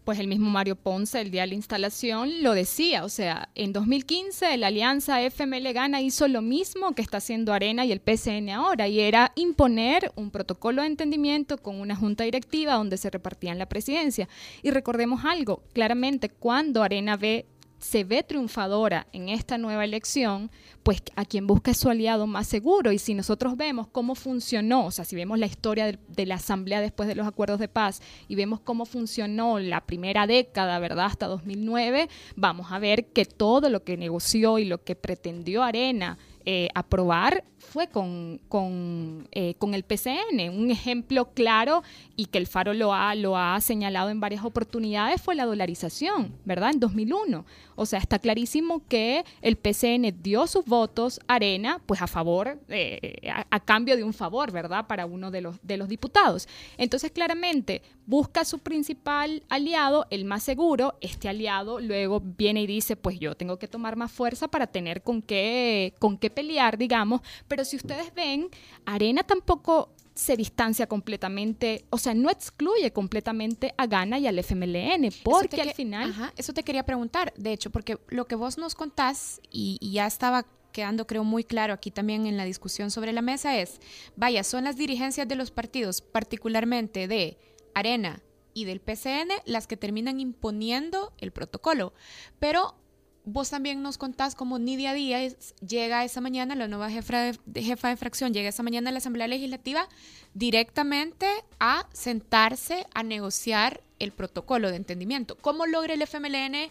pues 0.05 0.19
el 0.19 0.29
mismo 0.29 0.51
Mario 0.51 0.77
Ponce 0.77 1.21
el 1.21 1.31
día 1.31 1.43
de 1.43 1.49
la 1.49 1.55
instalación 1.55 2.43
lo 2.43 2.55
decía, 2.55 3.05
o 3.05 3.09
sea, 3.09 3.49
en 3.55 3.73
2015 3.73 4.57
la 4.57 4.67
alianza 4.67 5.23
FML 5.23 5.73
Gana 5.73 6.01
hizo 6.01 6.27
lo 6.29 6.43
mismo 6.43 6.95
que 6.95 7.03
está 7.03 7.19
haciendo 7.19 7.53
Arena 7.53 7.85
y 7.85 7.93
el 7.93 8.01
PCN 8.01 8.51
ahora, 8.51 8.89
y 8.89 9.01
era 9.01 9.33
imponer 9.37 10.13
un 10.17 10.31
protocolo 10.31 10.83
de 10.83 10.89
entendimiento 10.89 11.59
con 11.59 11.81
una 11.81 11.95
junta 11.95 12.25
directiva 12.25 12.75
donde 12.75 12.97
se 12.97 13.11
repartían 13.11 13.59
la 13.59 13.67
presidencia. 13.67 14.29
Y 14.63 14.71
recordemos 14.71 15.25
algo, 15.25 15.63
claramente 15.73 16.29
cuando 16.29 16.83
Arena 16.83 17.17
ve 17.17 17.47
se 17.83 18.05
ve 18.05 18.23
triunfadora 18.23 19.09
en 19.13 19.29
esta 19.29 19.59
nueva 19.59 19.85
elección, 19.85 20.53
pues 20.85 21.03
a 21.17 21.25
quien 21.25 21.49
busca 21.49 21.73
es 21.73 21.79
su 21.79 21.91
aliado 21.91 22.29
más 22.29 22.47
seguro. 22.47 22.93
Y 22.93 22.99
si 22.99 23.13
nosotros 23.13 23.57
vemos 23.57 23.89
cómo 23.89 24.15
funcionó, 24.15 24.87
o 24.87 24.91
sea, 24.93 25.05
si 25.05 25.17
vemos 25.17 25.39
la 25.39 25.47
historia 25.47 25.87
de, 25.87 26.27
la 26.27 26.37
Asamblea 26.37 26.81
después 26.81 27.09
de 27.09 27.17
los 27.17 27.27
acuerdos 27.27 27.59
de 27.59 27.67
paz 27.67 28.01
y 28.29 28.37
vemos 28.37 28.61
cómo 28.61 28.87
funcionó 28.87 29.59
la 29.59 29.81
primera 29.81 30.29
década, 30.29 30.79
¿verdad? 30.79 31.07
Hasta 31.07 31.27
2009, 31.27 32.09
vamos 32.37 32.71
a 32.71 32.79
ver 32.79 33.07
que 33.07 33.25
todo 33.25 33.69
lo 33.69 33.83
que 33.83 33.97
negoció 33.97 34.59
y 34.59 34.65
lo 34.65 34.85
que 34.85 34.95
pretendió 34.95 35.65
Arena 35.65 36.19
eh, 36.45 36.69
aprobar 36.75 37.45
fue 37.63 37.89
con, 37.89 38.41
con, 38.49 39.29
eh, 39.33 39.55
con, 39.55 39.75
el 39.75 39.85
PCN. 39.85 40.51
Un 40.51 40.71
ejemplo 40.71 41.31
claro 41.33 41.83
y 42.17 42.27
que 42.27 42.39
el 42.39 42.47
Faro 42.47 42.75
lo 42.75 42.93
ha, 42.93 43.15
lo 43.15 43.37
ha 43.37 43.61
señalado 43.61 44.11
en 44.11 44.21
varias 44.21 44.45
oportunidades 44.45 45.21
fue 45.21 45.35
la 45.35 45.47
dolarización, 45.47 46.35
¿verdad? 46.45 46.71
En 46.73 46.81
2001. 46.81 47.45
O 47.75 47.87
sea, 47.87 47.99
está 47.99 48.19
clarísimo 48.19 48.83
que 48.89 49.25
el 49.41 49.57
PCN 49.57 50.23
dio 50.23 50.47
sus 50.47 50.65
votos, 50.65 51.21
Arena, 51.27 51.81
pues 51.87 52.03
a 52.03 52.07
favor, 52.07 52.59
eh, 52.69 53.31
a, 53.51 53.61
cambio 53.61 53.97
de 53.97 54.05
un 54.05 54.13
favor, 54.13 54.53
¿verdad? 54.53 54.87
Para 54.87 55.07
uno 55.07 55.31
de 55.31 55.41
los, 55.41 55.57
de 55.63 55.77
los 55.77 55.89
diputados. 55.89 56.49
Entonces, 56.77 57.11
claramente, 57.11 57.83
busca 58.07 58.45
su 58.45 58.59
principal 58.59 59.43
aliado, 59.49 60.07
el 60.11 60.25
más 60.25 60.43
seguro. 60.43 60.97
Este 61.01 61.29
aliado 61.29 61.81
luego 61.81 62.21
viene 62.21 62.63
y 62.63 62.67
dice, 62.67 62.97
pues 62.97 63.19
yo 63.19 63.35
tengo 63.35 63.59
que 63.59 63.69
tomar 63.69 63.97
más 63.97 64.13
fuerza 64.13 64.49
para 64.49 64.67
tener 64.67 65.03
con 65.03 65.23
qué, 65.23 65.95
con 65.99 66.19
qué 66.19 66.31
pelear, 66.31 66.77
digamos. 66.77 67.23
Pero 67.53 67.67
si 67.67 67.77
ustedes 67.77 68.15
ven, 68.15 68.49
Arena 68.87 69.25
tampoco 69.25 69.95
se 70.15 70.39
distancia 70.39 70.87
completamente, 70.87 71.85
o 71.91 71.99
sea, 71.99 72.15
no 72.15 72.31
excluye 72.31 72.95
completamente 72.95 73.75
a 73.77 73.87
Gana 73.87 74.19
y 74.19 74.27
al 74.27 74.39
FMLN, 74.39 75.11
porque 75.23 75.61
al 75.61 75.75
final... 75.75 76.13
Ajá, 76.13 76.33
eso 76.39 76.55
te 76.55 76.63
quería 76.63 76.87
preguntar, 76.87 77.35
de 77.37 77.53
hecho, 77.53 77.69
porque 77.69 77.99
lo 78.09 78.27
que 78.27 78.37
vos 78.37 78.57
nos 78.57 78.75
contás, 78.75 79.43
y, 79.51 79.77
y 79.83 79.93
ya 79.93 80.07
estaba 80.07 80.47
quedando 80.73 81.07
creo 81.07 81.25
muy 81.25 81.45
claro 81.45 81.75
aquí 81.75 81.91
también 81.91 82.25
en 82.25 82.39
la 82.39 82.47
discusión 82.47 82.91
sobre 82.91 83.13
la 83.13 83.21
mesa, 83.21 83.59
es, 83.59 83.83
vaya, 84.17 84.45
son 84.45 84.65
las 84.65 84.79
dirigencias 84.79 85.29
de 85.29 85.37
los 85.37 85.51
partidos, 85.51 86.01
particularmente 86.01 87.07
de 87.07 87.37
Arena 87.75 88.23
y 88.55 88.65
del 88.65 88.81
PCN, 88.81 89.29
las 89.45 89.67
que 89.67 89.77
terminan 89.77 90.21
imponiendo 90.21 91.13
el 91.19 91.33
protocolo, 91.33 91.93
pero 92.39 92.79
vos 93.25 93.51
también 93.51 93.83
nos 93.83 93.99
contás 93.99 94.35
cómo 94.35 94.59
Nidia 94.59 94.95
Díaz 94.95 95.55
llega 95.67 96.05
esa 96.05 96.21
mañana, 96.21 96.55
la 96.55 96.69
nueva 96.69 96.91
jefa 96.91 97.33
de, 97.47 97.63
jefa 97.63 97.89
de 97.89 97.97
fracción, 97.97 98.33
llega 98.33 98.49
esa 98.49 98.63
mañana 98.63 98.91
a 98.91 98.93
la 98.93 98.99
Asamblea 98.99 99.29
Legislativa 99.29 99.89
directamente 100.35 101.27
a 101.61 101.87
sentarse 101.93 102.87
a 102.95 103.03
negociar 103.03 103.83
el 103.99 104.13
protocolo 104.13 104.71
de 104.71 104.77
entendimiento. 104.77 105.37
¿Cómo 105.37 105.67
logra 105.67 105.95
el 105.95 106.03
FMLN 106.03 106.71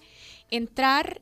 entrar 0.49 1.21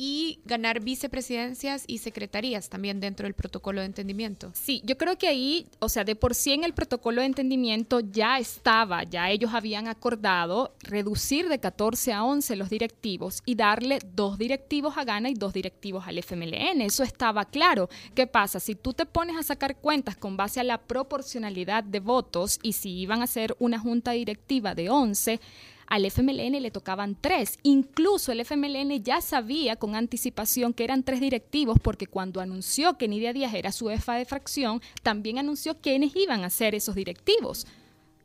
y 0.00 0.38
ganar 0.44 0.78
vicepresidencias 0.78 1.82
y 1.88 1.98
secretarías 1.98 2.68
también 2.68 3.00
dentro 3.00 3.24
del 3.24 3.34
protocolo 3.34 3.80
de 3.80 3.86
entendimiento. 3.86 4.52
Sí, 4.54 4.80
yo 4.84 4.96
creo 4.96 5.18
que 5.18 5.26
ahí, 5.26 5.66
o 5.80 5.88
sea, 5.88 6.04
de 6.04 6.14
por 6.14 6.36
sí 6.36 6.52
en 6.52 6.62
el 6.62 6.72
protocolo 6.72 7.20
de 7.20 7.26
entendimiento 7.26 7.98
ya 7.98 8.38
estaba, 8.38 9.02
ya 9.02 9.28
ellos 9.28 9.52
habían 9.52 9.88
acordado 9.88 10.72
reducir 10.80 11.48
de 11.48 11.58
14 11.58 12.12
a 12.12 12.22
11 12.22 12.54
los 12.54 12.70
directivos 12.70 13.42
y 13.44 13.56
darle 13.56 13.98
dos 14.14 14.38
directivos 14.38 14.96
a 14.96 15.04
Gana 15.04 15.30
y 15.30 15.34
dos 15.34 15.52
directivos 15.52 16.06
al 16.06 16.18
FMLN. 16.18 16.80
Eso 16.82 17.02
estaba 17.02 17.44
claro. 17.44 17.88
¿Qué 18.14 18.28
pasa? 18.28 18.60
Si 18.60 18.76
tú 18.76 18.92
te 18.92 19.04
pones 19.04 19.36
a 19.36 19.42
sacar 19.42 19.78
cuentas 19.78 20.16
con 20.16 20.36
base 20.36 20.60
a 20.60 20.64
la 20.64 20.78
proporcionalidad 20.78 21.82
de 21.82 21.98
votos 21.98 22.60
y 22.62 22.74
si 22.74 22.96
iban 23.00 23.20
a 23.20 23.26
ser 23.26 23.56
una 23.58 23.80
junta 23.80 24.12
directiva 24.12 24.76
de 24.76 24.90
11, 24.90 25.40
al 25.88 26.04
FMLN 26.04 26.60
le 26.60 26.70
tocaban 26.70 27.16
tres. 27.20 27.58
Incluso 27.62 28.30
el 28.30 28.40
FMLN 28.40 29.02
ya 29.02 29.20
sabía 29.20 29.76
con 29.76 29.94
anticipación 29.94 30.74
que 30.74 30.84
eran 30.84 31.02
tres 31.02 31.20
directivos 31.20 31.78
porque 31.82 32.06
cuando 32.06 32.40
anunció 32.40 32.98
que 32.98 33.08
Nidia 33.08 33.32
Díaz 33.32 33.54
era 33.54 33.72
su 33.72 33.88
jefa 33.88 34.14
de 34.14 34.26
fracción, 34.26 34.82
también 35.02 35.38
anunció 35.38 35.80
quiénes 35.80 36.14
iban 36.14 36.44
a 36.44 36.50
ser 36.50 36.74
esos 36.74 36.94
directivos. 36.94 37.66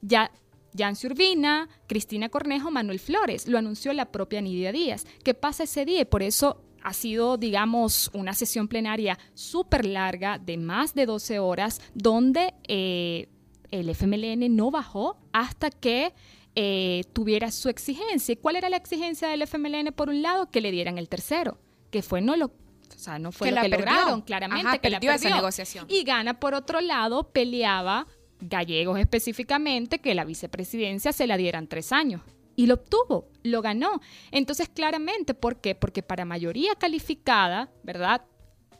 Ya 0.01 0.29
Yancy 0.74 1.08
Urbina, 1.08 1.70
Cristina 1.88 2.29
Cornejo, 2.29 2.70
Manuel 2.72 3.00
Flores. 3.00 3.48
Lo 3.48 3.58
anunció 3.58 3.93
la 3.93 4.12
propia 4.12 4.41
Nidia 4.41 4.72
Díaz. 4.72 5.05
¿Qué 5.24 5.34
pasa 5.34 5.63
ese 5.63 5.86
día? 5.86 6.01
Y 6.01 6.05
por 6.05 6.24
eso 6.24 6.62
ha 6.84 6.93
sido, 6.93 7.38
digamos, 7.38 8.12
una 8.13 8.34
sesión 8.34 8.67
plenaria 8.67 9.17
súper 9.34 9.86
larga 9.86 10.38
de 10.38 10.58
más 10.58 10.93
de 10.93 11.05
12 11.05 11.39
horas, 11.39 11.79
donde 11.93 12.53
eh, 12.67 13.29
el 13.72 13.89
FMLN 13.89 14.53
no 14.53 14.70
bajó 14.70 15.17
hasta 15.32 15.70
que 15.70 16.13
eh, 16.56 17.04
tuviera 17.14 17.52
su 17.52 17.70
exigencia. 17.70 18.34
¿Y 18.34 18.38
cuál 18.38 18.56
era 18.56 18.70
la 18.70 18.78
exigencia 18.78 19.28
del 19.28 19.42
FMLN? 19.42 19.92
Por 19.94 20.10
un 20.10 20.22
lado, 20.22 20.50
que 20.52 20.62
le 20.62 20.72
dieran 20.72 20.98
el 20.98 21.10
tercero, 21.10 21.58
que 21.90 22.02
fue 22.02 22.22
no 22.22 22.36
lo 22.36 22.52
o 22.96 23.00
sea, 23.00 23.20
no 23.20 23.32
fue 23.32 23.52
lo 23.52 23.62
que 23.62 23.70
lograron, 23.70 24.22
claramente, 24.22 24.80
que 24.80 24.90
la 24.90 25.00
perdió. 25.00 25.16
esa 25.16 25.36
negociación. 25.36 25.86
Y 25.90 26.04
Gana, 26.04 26.40
por 26.40 26.54
otro 26.54 26.80
lado, 26.80 27.32
peleaba, 27.32 28.08
Gallegos 28.40 29.00
específicamente, 29.00 30.00
que 30.00 30.14
la 30.14 30.26
vicepresidencia 30.26 31.12
se 31.12 31.28
la 31.28 31.38
dieran 31.38 31.68
tres 31.68 31.92
años. 31.92 32.22
Y 32.56 32.68
lo 32.68 32.76
obtuvo, 32.76 33.30
lo 33.42 33.62
ganó. 33.62 34.00
Entonces, 34.32 34.70
claramente, 34.70 35.34
¿por 35.34 35.60
qué? 35.60 35.76
Porque 35.76 36.04
para 36.04 36.26
mayoría 36.26 36.76
calificada, 36.76 37.72
¿verdad? 37.84 38.22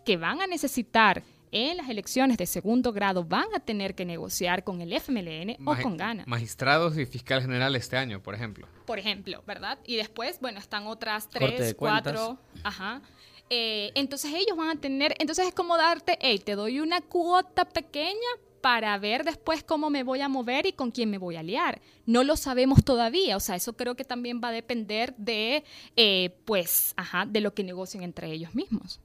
Que 0.06 0.18
van 0.18 0.42
a 0.42 0.48
necesitar 0.48 1.24
en 1.53 1.77
las 1.77 1.88
elecciones 1.88 2.38
de 2.38 2.45
segundo 2.45 2.91
grado 2.91 3.24
van 3.24 3.45
a 3.55 3.60
tener 3.60 3.95
que 3.95 4.05
negociar 4.05 4.63
con 4.63 4.81
el 4.81 4.91
FMLN 4.91 5.57
o 5.65 5.75
con 5.81 5.95
Gana. 5.95 6.24
Magistrados 6.27 6.98
y 6.98 7.05
fiscal 7.05 7.41
general 7.41 7.75
este 7.75 7.95
año, 7.95 8.22
por 8.22 8.36
ejemplo. 8.36 8.67
Por 8.86 9.00
ejemplo, 9.00 9.43
¿verdad? 9.45 9.77
Y 9.86 9.95
después, 9.95 10.39
bueno, 10.41 10.60
están 10.60 10.88
otras 10.88 11.29
tres, 11.29 11.75
cuatro. 11.75 12.39
Ajá. 12.63 13.01
Eh, 13.50 13.91
entonces 13.95 14.33
ellos 14.33 14.57
van 14.57 14.69
a 14.69 14.81
tener, 14.81 15.15
entonces 15.19 15.48
es 15.48 15.53
como 15.53 15.77
darte, 15.77 16.17
hey, 16.22 16.41
te 16.43 16.55
doy 16.55 16.79
una 16.79 17.01
cuota 17.01 17.65
pequeña 17.65 18.17
para 18.62 18.98
ver 18.98 19.25
después 19.25 19.62
cómo 19.62 19.89
me 19.89 20.03
voy 20.03 20.22
a 20.22 20.29
mover 20.29 20.65
y 20.65 20.72
con 20.72 20.89
quién 20.89 21.10
me 21.10 21.17
voy 21.17 21.36
a 21.36 21.41
aliar. 21.41 21.81
No 22.05 22.24
lo 22.24 22.38
sabemos 22.38 22.83
todavía, 22.83 23.36
o 23.36 23.41
sea, 23.41 23.57
eso 23.57 23.74
creo 23.74 23.95
que 23.95 24.05
también 24.05 24.39
va 24.41 24.48
a 24.48 24.51
depender 24.53 25.13
de, 25.17 25.65
eh, 25.98 26.33
pues, 26.45 26.93
ajá, 26.95 27.25
de 27.25 27.41
lo 27.41 27.53
que 27.53 27.63
negocien 27.63 28.03
entre 28.03 28.31
ellos 28.31 28.55
mismos. 28.55 29.01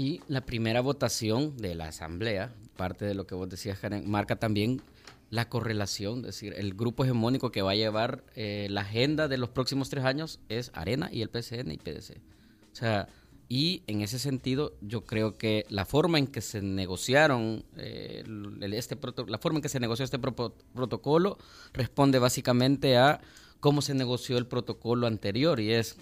Y 0.00 0.22
la 0.28 0.46
primera 0.46 0.80
votación 0.80 1.58
de 1.58 1.74
la 1.74 1.88
Asamblea, 1.88 2.54
parte 2.78 3.04
de 3.04 3.12
lo 3.12 3.26
que 3.26 3.34
vos 3.34 3.50
decías, 3.50 3.78
Karen, 3.80 4.10
marca 4.10 4.36
también 4.36 4.80
la 5.28 5.50
correlación, 5.50 6.20
es 6.20 6.26
decir, 6.28 6.54
el 6.56 6.72
grupo 6.72 7.04
hegemónico 7.04 7.52
que 7.52 7.60
va 7.60 7.72
a 7.72 7.74
llevar 7.74 8.24
eh, 8.34 8.68
la 8.70 8.80
agenda 8.80 9.28
de 9.28 9.36
los 9.36 9.50
próximos 9.50 9.90
tres 9.90 10.06
años 10.06 10.40
es 10.48 10.70
Arena 10.72 11.10
y 11.12 11.20
el 11.20 11.28
PCN 11.28 11.70
y 11.72 11.76
PDC. 11.76 12.16
O 12.16 12.74
sea, 12.74 13.08
y 13.46 13.82
en 13.88 14.00
ese 14.00 14.18
sentido 14.18 14.72
yo 14.80 15.04
creo 15.04 15.36
que 15.36 15.66
la 15.68 15.84
forma 15.84 16.18
en 16.18 16.28
que 16.28 16.40
se 16.40 16.62
negociaron 16.62 17.66
eh, 17.76 18.24
este 18.72 18.96
la 19.26 19.36
forma 19.36 19.58
en 19.58 19.62
que 19.62 19.68
se 19.68 19.80
negoció 19.80 20.06
este 20.06 20.18
protocolo 20.18 21.36
responde 21.74 22.18
básicamente 22.18 22.96
a 22.96 23.20
cómo 23.60 23.82
se 23.82 23.92
negoció 23.92 24.38
el 24.38 24.46
protocolo 24.46 25.06
anterior 25.06 25.60
y 25.60 25.74
es 25.74 25.98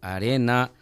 Arena 0.00 0.72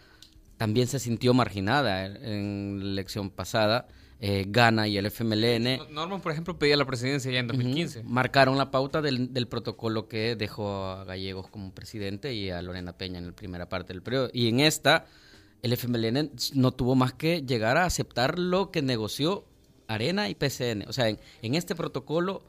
también 0.57 0.87
se 0.87 0.99
sintió 0.99 1.35
marginada 1.35 2.07
en 2.07 2.79
la 2.81 2.91
elección 2.93 3.31
pasada. 3.31 3.89
Eh, 4.19 4.47
Gana 4.49 4.89
y 4.89 4.97
el 4.97 5.07
FMLN. 5.07 5.93
Norman, 5.93 6.23
por 6.23 6.33
ejemplo, 6.33 6.59
pedía 6.59 6.77
la 6.77 6.87
presidencia 6.87 7.31
ya 7.31 7.41
en 7.41 7.49
2015. 7.49 8.03
marcaron 8.05 8.57
la 8.57 8.71
pauta 8.71 9.03
del, 9.03 9.47
protocolo 9.49 10.09
que 10.09 10.37
dejó 10.37 10.87
a 10.87 11.05
Gallegos 11.05 11.49
como 11.49 11.73
presidente 11.73 12.33
y 12.33 12.49
a 12.49 12.63
Lorena 12.63 12.97
Peña 12.97 13.19
en 13.19 13.27
la 13.27 13.33
primera 13.33 13.69
parte 13.69 13.93
del 13.93 14.03
periodo. 14.03 14.31
Y 14.33 14.49
en 14.49 14.61
esta, 14.61 15.05
el 15.63 15.75
FMLN 15.75 16.31
no 16.55 16.73
tuvo 16.73 16.95
más 16.95 17.13
que 17.13 17.43
llegar 17.43 17.77
a 17.77 17.85
aceptar 17.85 18.39
lo 18.39 18.71
que 18.71 18.81
negoció 18.81 19.45
Arena 19.87 20.31
y 20.31 20.35
PCN. 20.35 20.87
O 20.89 20.95
sea, 20.95 21.09
en, 21.09 21.55
este 21.55 21.75
protocolo, 21.75 22.43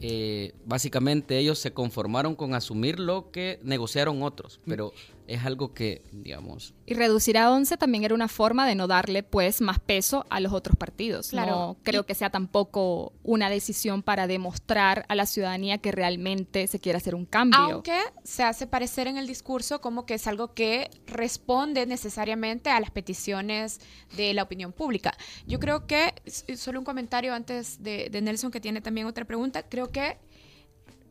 eh, 0.00 0.52
básicamente 0.66 1.38
ellos 1.38 1.58
se 1.58 1.72
conformaron 1.72 2.34
con 2.34 2.54
asumir 2.54 3.00
lo 3.00 3.30
que 3.30 3.58
negociaron 3.62 4.22
otros, 4.22 4.60
pero 4.66 4.92
es 5.30 5.44
algo 5.44 5.72
que, 5.72 6.02
digamos... 6.10 6.74
Y 6.86 6.94
reducir 6.94 7.38
a 7.38 7.52
11 7.52 7.76
también 7.76 8.02
era 8.02 8.14
una 8.14 8.26
forma 8.26 8.66
de 8.66 8.74
no 8.74 8.88
darle 8.88 9.22
pues 9.22 9.60
más 9.60 9.78
peso 9.78 10.26
a 10.28 10.40
los 10.40 10.52
otros 10.52 10.76
partidos. 10.76 11.28
Claro. 11.28 11.50
No 11.50 11.76
creo 11.84 12.04
que 12.04 12.16
sea 12.16 12.30
tampoco 12.30 13.12
una 13.22 13.48
decisión 13.48 14.02
para 14.02 14.26
demostrar 14.26 15.06
a 15.08 15.14
la 15.14 15.26
ciudadanía 15.26 15.78
que 15.78 15.92
realmente 15.92 16.66
se 16.66 16.80
quiere 16.80 16.96
hacer 16.96 17.14
un 17.14 17.26
cambio. 17.26 17.60
Aunque 17.60 17.98
se 18.24 18.42
hace 18.42 18.66
parecer 18.66 19.06
en 19.06 19.18
el 19.18 19.28
discurso 19.28 19.80
como 19.80 20.04
que 20.04 20.14
es 20.14 20.26
algo 20.26 20.52
que 20.52 20.90
responde 21.06 21.86
necesariamente 21.86 22.70
a 22.70 22.80
las 22.80 22.90
peticiones 22.90 23.80
de 24.16 24.34
la 24.34 24.42
opinión 24.42 24.72
pública. 24.72 25.16
Yo 25.46 25.60
creo 25.60 25.86
que, 25.86 26.12
solo 26.56 26.80
un 26.80 26.84
comentario 26.84 27.34
antes 27.34 27.82
de, 27.82 28.08
de 28.10 28.20
Nelson 28.20 28.50
que 28.50 28.60
tiene 28.60 28.80
también 28.80 29.06
otra 29.06 29.24
pregunta, 29.24 29.62
creo 29.62 29.92
que 29.92 30.18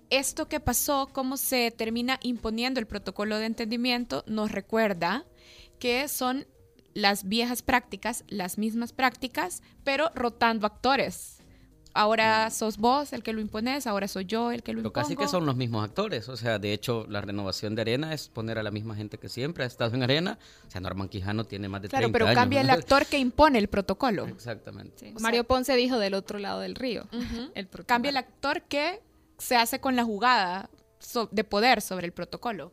esto 0.10 0.48
que 0.48 0.60
pasó, 0.60 1.10
cómo 1.12 1.38
se 1.38 1.72
termina 1.72 2.20
imponiendo 2.22 2.80
el 2.80 2.88
protocolo 2.88 3.38
de 3.38 3.46
entendimiento, 3.46 4.24
nos 4.28 4.52
recuerda 4.52 5.26
que 5.80 6.08
son 6.08 6.48
las 6.94 7.28
viejas 7.28 7.62
prácticas, 7.62 8.24
las 8.28 8.58
mismas 8.58 8.94
prácticas, 8.94 9.62
pero 9.84 10.12
rotando 10.16 10.68
actores. 10.68 11.38
Ahora 11.94 12.48
mm. 12.48 12.52
sos 12.52 12.78
vos 12.78 13.14
el 13.14 13.24
que 13.24 13.34
lo 13.34 13.42
impones, 13.42 13.88
ahora 13.88 14.08
soy 14.08 14.26
yo 14.26 14.52
el 14.52 14.62
que 14.62 14.74
lo 14.74 14.80
impongo. 14.80 14.94
Pero 14.94 15.04
casi 15.04 15.16
que 15.16 15.28
son 15.28 15.46
los 15.46 15.56
mismos 15.56 15.84
actores. 15.84 16.30
O 16.30 16.38
sea, 16.38 16.60
de 16.60 16.72
hecho, 16.74 17.06
la 17.10 17.22
renovación 17.22 17.76
de 17.76 17.82
Arena 17.82 18.14
es 18.14 18.30
poner 18.30 18.60
a 18.60 18.64
la 18.64 18.70
misma 18.70 18.96
gente 18.96 19.18
que 19.18 19.28
siempre 19.28 19.64
ha 19.64 19.68
estado 19.68 19.96
en 19.96 20.04
Arena. 20.04 20.38
O 20.68 20.72
sea, 20.72 20.82
Norman 20.82 21.10
Quijano 21.10 21.46
tiene 21.46 21.68
más 21.68 21.82
de 21.82 21.90
30 21.90 21.98
años. 21.98 22.12
Claro, 22.12 22.26
pero 22.26 22.40
cambia 22.40 22.62
el 22.62 22.70
actor 22.70 23.06
que 23.08 23.18
impone 23.18 23.58
el 23.58 23.70
protocolo. 23.70 24.28
Exactamente. 24.28 25.14
Mario 25.20 25.46
Ponce 25.46 25.76
dijo 25.76 25.98
del 25.98 26.14
otro 26.14 26.38
lado 26.38 26.60
del 26.60 26.76
río. 26.76 27.08
cambia 27.88 28.10
el 28.10 28.18
actor 28.18 28.62
que 28.64 29.02
se 29.40 29.56
hace 29.56 29.80
con 29.80 29.96
la 29.96 30.04
jugada 30.04 30.70
de 31.32 31.44
poder 31.44 31.82
sobre 31.82 32.06
el 32.06 32.12
protocolo. 32.12 32.72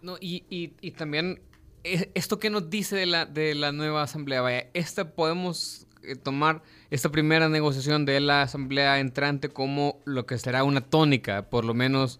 No, 0.00 0.16
y, 0.18 0.44
y, 0.48 0.90
también 0.92 1.42
eh, 1.84 2.10
esto 2.14 2.38
que 2.38 2.48
nos 2.48 2.70
dice 2.70 2.96
de 2.96 3.06
la, 3.06 3.26
de 3.26 3.54
la 3.54 3.70
nueva 3.72 4.02
asamblea, 4.02 4.40
vaya, 4.40 4.66
esta 4.72 5.14
podemos 5.14 5.86
eh, 6.02 6.16
tomar 6.16 6.62
esta 6.90 7.10
primera 7.10 7.50
negociación 7.50 8.06
de 8.06 8.20
la 8.20 8.42
asamblea 8.42 8.98
entrante 8.98 9.50
como 9.50 10.00
lo 10.06 10.24
que 10.24 10.38
será 10.38 10.64
una 10.64 10.80
tónica, 10.80 11.50
por 11.50 11.66
lo 11.66 11.74
menos 11.74 12.18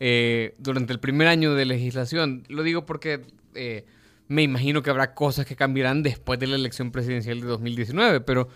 eh, 0.00 0.54
durante 0.58 0.94
el 0.94 1.00
primer 1.00 1.28
año 1.28 1.54
de 1.54 1.66
legislación. 1.66 2.44
Lo 2.48 2.62
digo 2.62 2.86
porque 2.86 3.24
me 4.28 4.42
imagino 4.42 4.82
que 4.82 4.90
habrá 4.90 5.14
cosas 5.14 5.44
que 5.44 5.56
cambiarán 5.56 6.04
después 6.04 6.38
de 6.38 6.46
la 6.46 6.54
elección 6.54 6.92
presidencial 6.92 7.40
de 7.40 7.46
2019, 7.46 8.20
pero 8.20 8.48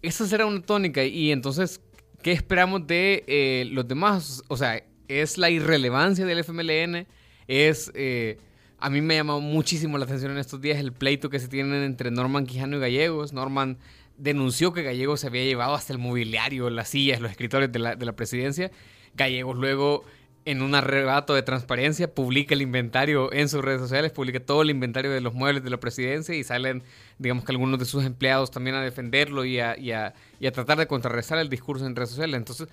esa 0.00 0.26
será 0.26 0.46
una 0.46 0.62
tónica 0.62 1.02
y 1.04 1.32
entonces 1.32 1.80
¿Qué 2.24 2.32
esperamos 2.32 2.86
de 2.86 3.22
eh, 3.26 3.66
los 3.70 3.86
demás? 3.86 4.42
O 4.48 4.56
sea, 4.56 4.82
es 5.08 5.36
la 5.36 5.50
irrelevancia 5.50 6.24
del 6.24 6.38
FMLN, 6.38 7.06
es... 7.48 7.92
Eh, 7.94 8.38
a 8.78 8.88
mí 8.88 9.02
me 9.02 9.12
ha 9.12 9.18
llamado 9.18 9.42
muchísimo 9.42 9.98
la 9.98 10.06
atención 10.06 10.32
en 10.32 10.38
estos 10.38 10.58
días 10.62 10.78
el 10.78 10.92
pleito 10.92 11.28
que 11.28 11.38
se 11.38 11.48
tienen 11.48 11.82
entre 11.82 12.10
Norman 12.10 12.46
Quijano 12.46 12.78
y 12.78 12.80
Gallegos. 12.80 13.34
Norman 13.34 13.76
denunció 14.16 14.72
que 14.72 14.82
Gallegos 14.82 15.20
se 15.20 15.26
había 15.26 15.44
llevado 15.44 15.74
hasta 15.74 15.92
el 15.92 15.98
mobiliario, 15.98 16.70
las 16.70 16.88
sillas, 16.88 17.20
los 17.20 17.30
escritores 17.30 17.70
de 17.70 17.78
la, 17.78 17.94
de 17.94 18.06
la 18.06 18.16
presidencia. 18.16 18.70
Gallegos 19.14 19.58
luego 19.58 20.04
en 20.44 20.62
un 20.62 20.74
arrebato 20.74 21.34
de 21.34 21.42
transparencia, 21.42 22.12
publica 22.12 22.54
el 22.54 22.62
inventario 22.62 23.32
en 23.32 23.48
sus 23.48 23.64
redes 23.64 23.80
sociales, 23.80 24.12
publica 24.12 24.40
todo 24.40 24.62
el 24.62 24.70
inventario 24.70 25.10
de 25.10 25.20
los 25.20 25.32
muebles 25.32 25.64
de 25.64 25.70
la 25.70 25.78
presidencia 25.78 26.34
y 26.34 26.44
salen, 26.44 26.82
digamos 27.18 27.44
que 27.44 27.52
algunos 27.52 27.78
de 27.78 27.86
sus 27.86 28.04
empleados 28.04 28.50
también 28.50 28.76
a 28.76 28.82
defenderlo 28.82 29.44
y 29.44 29.60
a, 29.60 30.14
tratar 30.52 30.78
de 30.78 30.86
contrarrestar 30.86 31.38
el 31.38 31.48
discurso 31.48 31.86
en 31.86 31.96
redes 31.96 32.10
sociales. 32.10 32.36
Entonces, 32.36 32.68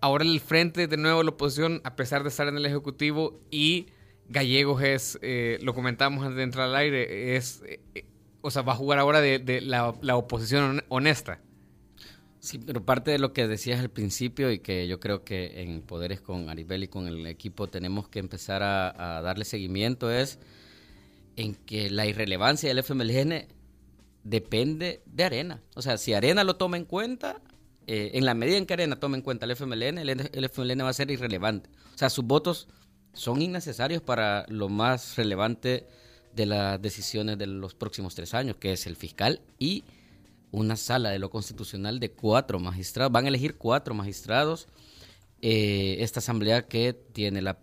ahora 0.00 0.24
el 0.24 0.40
frente 0.40 0.86
de 0.86 0.96
nuevo 0.96 1.22
la 1.22 1.30
oposición, 1.30 1.80
a 1.84 1.96
pesar 1.96 2.22
de 2.22 2.30
estar 2.30 2.48
en 2.48 2.56
el 2.56 2.64
Ejecutivo 2.64 3.40
y 3.50 3.88
Gallegos 4.28 4.82
es, 4.82 5.18
eh, 5.20 5.58
lo 5.62 5.74
comentamos 5.74 6.24
antes 6.24 6.36
de 6.36 6.42
entrar 6.44 6.68
al 6.68 6.76
aire, 6.76 7.36
es, 7.36 7.62
eh, 7.66 7.80
eh, 7.94 8.06
o 8.40 8.50
sea, 8.50 8.62
va 8.62 8.72
a 8.72 8.76
jugar 8.76 8.98
ahora 8.98 9.20
de, 9.20 9.60
la, 9.60 9.94
la 10.00 10.16
oposición 10.16 10.82
honesta. 10.88 11.40
Sí, 12.42 12.58
pero 12.58 12.84
parte 12.84 13.12
de 13.12 13.20
lo 13.20 13.32
que 13.32 13.46
decías 13.46 13.78
al 13.78 13.88
principio 13.88 14.50
y 14.50 14.58
que 14.58 14.88
yo 14.88 14.98
creo 14.98 15.22
que 15.22 15.62
en 15.62 15.80
Poderes 15.80 16.20
con 16.20 16.50
Aribel 16.50 16.82
y 16.82 16.88
con 16.88 17.06
el 17.06 17.24
equipo 17.28 17.68
tenemos 17.68 18.08
que 18.08 18.18
empezar 18.18 18.64
a, 18.64 19.22
darle 19.22 19.44
seguimiento 19.44 20.10
es 20.10 20.40
en 21.36 21.54
que 21.54 21.88
la 21.88 22.04
irrelevancia 22.04 22.68
del 22.68 22.80
FMLN 22.80 23.46
depende 24.24 25.04
de 25.06 25.22
Arena. 25.22 25.62
O 25.76 25.82
sea, 25.82 25.96
si 25.98 26.14
Arena 26.14 26.42
lo 26.42 26.56
toma 26.56 26.76
en 26.78 26.84
cuenta, 26.84 27.40
eh, 27.86 28.10
en 28.14 28.24
la 28.24 28.34
medida 28.34 28.56
en 28.56 28.66
que 28.66 28.74
Arena 28.74 28.98
tome 28.98 29.18
en 29.18 29.22
cuenta 29.22 29.46
el 29.46 29.52
FMLN, 29.52 29.98
el, 29.98 30.08
el 30.08 30.44
FMLN 30.44 30.80
va 30.80 30.88
a 30.88 30.94
ser 30.94 31.12
irrelevante. 31.12 31.70
O 31.94 31.98
sea, 31.98 32.10
sus 32.10 32.24
votos 32.24 32.66
son 33.12 33.40
innecesarios 33.40 34.02
para 34.02 34.46
lo 34.48 34.68
más 34.68 35.14
relevante 35.14 35.86
de 36.34 36.46
las 36.46 36.82
decisiones 36.82 37.38
de 37.38 37.46
los 37.46 37.76
próximos 37.76 38.16
tres 38.16 38.34
años, 38.34 38.56
que 38.56 38.72
es 38.72 38.88
el 38.88 38.96
fiscal 38.96 39.42
y 39.60 39.84
una 40.52 40.76
sala 40.76 41.10
de 41.10 41.18
lo 41.18 41.30
constitucional 41.30 41.98
de 41.98 42.12
cuatro 42.12 42.60
magistrados. 42.60 43.10
Van 43.10 43.24
a 43.24 43.28
elegir 43.28 43.56
cuatro 43.56 43.94
magistrados. 43.94 44.68
Eh, 45.40 45.96
esta 45.98 46.20
asamblea 46.20 46.68
que 46.68 46.92
tiene 46.92 47.42
la, 47.42 47.58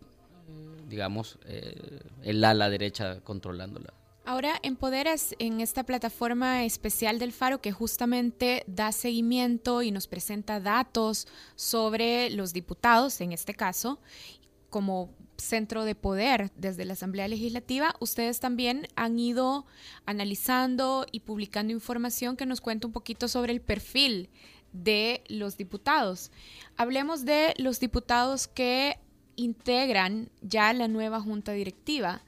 digamos, 0.89 1.39
eh, 1.45 2.02
el 2.23 2.43
ala 2.43 2.69
derecha 2.69 3.21
controlándola. 3.21 3.93
Ahora, 4.25 4.60
en 4.62 4.75
Poderes, 4.75 5.34
en 5.39 5.62
esta 5.62 5.84
plataforma 5.84 6.63
especial 6.63 7.17
del 7.17 7.32
Faro 7.32 7.62
que 7.62 7.71
justamente 7.71 8.63
da 8.67 8.91
seguimiento 8.91 9.82
y 9.82 9.91
nos 9.91 10.08
presenta 10.08 10.60
datos 10.60 11.28
sobre 11.56 12.30
los 12.30 12.54
diputados, 12.54 13.21
en 13.21 13.32
este 13.32 13.56
caso, 13.56 13.99
como 14.69 15.15
centro 15.39 15.84
de 15.86 15.95
poder 15.95 16.52
desde 16.56 16.86
la 16.86 16.93
Asamblea 16.93 17.28
Legislativa, 17.28 17.95
ustedes 17.99 18.39
también 18.39 18.88
han 18.95 19.17
ido 19.19 19.65
analizando 20.06 21.06
y 21.12 21.21
publicando 21.21 21.73
información 21.73 22.38
que 22.38 22.45
nos 22.45 22.62
cuenta 22.62 22.88
un 22.88 22.93
poquito 22.93 23.28
sobre 23.28 23.54
el 23.54 23.62
perfil 23.62 24.30
de 24.73 25.23
los 25.28 25.58
diputados. 25.58 26.32
Hablemos 26.78 27.25
de 27.25 27.54
los 27.58 27.80
diputados 27.80 28.47
que 28.47 28.99
integran 29.36 30.30
ya 30.41 30.73
la 30.73 30.88
nueva 30.88 31.21
junta 31.21 31.54
directiva. 31.54 32.21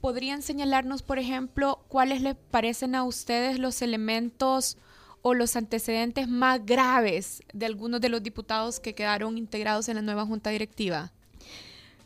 ¿Podrían 0.00 0.42
señalarnos, 0.42 1.02
por 1.02 1.18
ejemplo, 1.18 1.84
cuáles 1.88 2.22
les 2.22 2.36
parecen 2.36 2.94
a 2.94 3.04
ustedes 3.04 3.58
los 3.58 3.82
elementos 3.82 4.78
o 5.22 5.34
los 5.34 5.56
antecedentes 5.56 6.28
más 6.28 6.64
graves 6.64 7.42
de 7.52 7.66
algunos 7.66 8.00
de 8.00 8.08
los 8.08 8.22
diputados 8.22 8.80
que 8.80 8.94
quedaron 8.94 9.36
integrados 9.36 9.88
en 9.88 9.96
la 9.96 10.02
nueva 10.02 10.24
junta 10.24 10.50
directiva? 10.50 11.12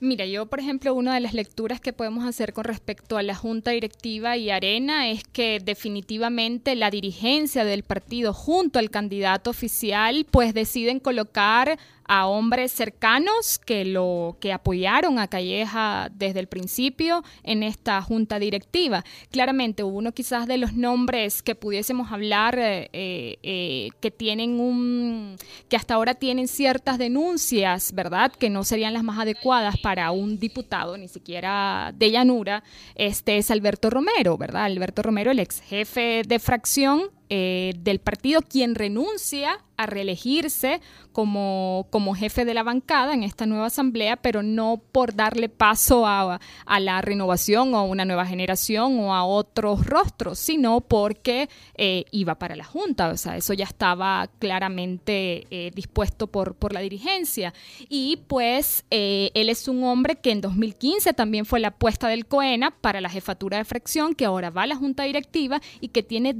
Mira, 0.00 0.26
yo 0.26 0.46
por 0.46 0.60
ejemplo, 0.60 0.94
una 0.94 1.14
de 1.14 1.20
las 1.20 1.34
lecturas 1.34 1.80
que 1.80 1.92
podemos 1.92 2.24
hacer 2.24 2.52
con 2.52 2.64
respecto 2.64 3.16
a 3.16 3.22
la 3.22 3.34
Junta 3.34 3.70
Directiva 3.70 4.36
y 4.36 4.50
Arena 4.50 5.08
es 5.08 5.24
que 5.24 5.60
definitivamente 5.64 6.74
la 6.74 6.90
dirigencia 6.90 7.64
del 7.64 7.84
partido 7.84 8.32
junto 8.32 8.78
al 8.78 8.90
candidato 8.90 9.50
oficial 9.50 10.26
pues 10.30 10.52
deciden 10.52 11.00
colocar 11.00 11.78
a 12.06 12.26
hombres 12.26 12.72
cercanos 12.72 13.58
que 13.58 13.84
lo 13.84 14.36
que 14.40 14.52
apoyaron 14.52 15.18
a 15.18 15.28
Calleja 15.28 16.10
desde 16.14 16.40
el 16.40 16.46
principio 16.46 17.22
en 17.42 17.62
esta 17.62 18.00
junta 18.02 18.38
directiva. 18.38 19.04
Claramente 19.30 19.82
uno 19.82 20.12
quizás 20.12 20.46
de 20.46 20.58
los 20.58 20.74
nombres 20.74 21.42
que 21.42 21.54
pudiésemos 21.54 22.12
hablar 22.12 22.58
eh, 22.58 22.88
eh, 22.92 23.88
que 24.00 24.10
tienen 24.10 24.60
un 24.60 25.36
que 25.68 25.76
hasta 25.76 25.94
ahora 25.94 26.14
tienen 26.14 26.48
ciertas 26.48 26.98
denuncias, 26.98 27.92
¿verdad? 27.92 28.32
Que 28.32 28.50
no 28.50 28.64
serían 28.64 28.94
las 28.94 29.04
más 29.04 29.18
adecuadas 29.18 29.76
para 29.78 30.10
un 30.10 30.38
diputado, 30.38 30.96
ni 30.96 31.08
siquiera 31.08 31.92
de 31.94 32.10
llanura, 32.10 32.62
este 32.94 33.38
es 33.38 33.50
Alberto 33.50 33.90
Romero, 33.90 34.36
¿verdad? 34.36 34.64
Alberto 34.64 35.02
Romero, 35.02 35.30
el 35.30 35.38
ex 35.38 35.60
jefe 35.60 36.22
de 36.26 36.38
fracción 36.38 37.10
eh, 37.36 37.74
del 37.80 37.98
partido, 37.98 38.42
quien 38.42 38.76
renuncia 38.76 39.58
a 39.76 39.86
reelegirse 39.86 40.80
como, 41.10 41.88
como 41.90 42.14
jefe 42.14 42.44
de 42.44 42.54
la 42.54 42.62
bancada 42.62 43.12
en 43.12 43.24
esta 43.24 43.44
nueva 43.44 43.66
asamblea, 43.66 44.14
pero 44.14 44.44
no 44.44 44.80
por 44.92 45.16
darle 45.16 45.48
paso 45.48 46.06
a, 46.06 46.38
la 46.78 47.00
renovación 47.00 47.74
o 47.74 47.78
a 47.78 47.82
una 47.82 48.04
nueva 48.04 48.24
generación 48.24 49.00
o 49.00 49.12
a 49.12 49.24
otros 49.24 49.84
rostros, 49.84 50.38
sino 50.38 50.80
porque 50.80 51.48
eh, 51.76 52.04
iba 52.12 52.36
para 52.36 52.54
la 52.54 52.62
Junta. 52.62 53.08
O 53.08 53.16
sea, 53.16 53.36
eso 53.36 53.52
ya 53.52 53.64
estaba 53.64 54.30
claramente 54.38 55.48
eh, 55.50 55.72
dispuesto 55.74 56.28
por, 56.28 56.54
por 56.54 56.72
la 56.72 56.78
dirigencia. 56.78 57.52
Y 57.88 58.18
pues 58.28 58.84
él 58.90 59.48
es 59.48 59.66
un 59.66 59.82
hombre 59.82 60.20
que 60.20 60.30
en 60.30 60.40
2015 60.40 61.14
también 61.14 61.46
fue 61.46 61.58
la 61.58 61.68
apuesta 61.68 62.06
del 62.06 62.26
COENA 62.26 62.70
para 62.70 63.00
la 63.00 63.08
jefatura 63.08 63.58
de 63.58 63.64
fracción, 63.64 64.14
que 64.14 64.24
ahora 64.24 64.50
va 64.50 64.62
a 64.62 64.66
la 64.68 64.76
Junta 64.76 65.02
Directiva 65.02 65.60
y 65.80 65.88
que 65.88 66.04
tiene 66.04 66.32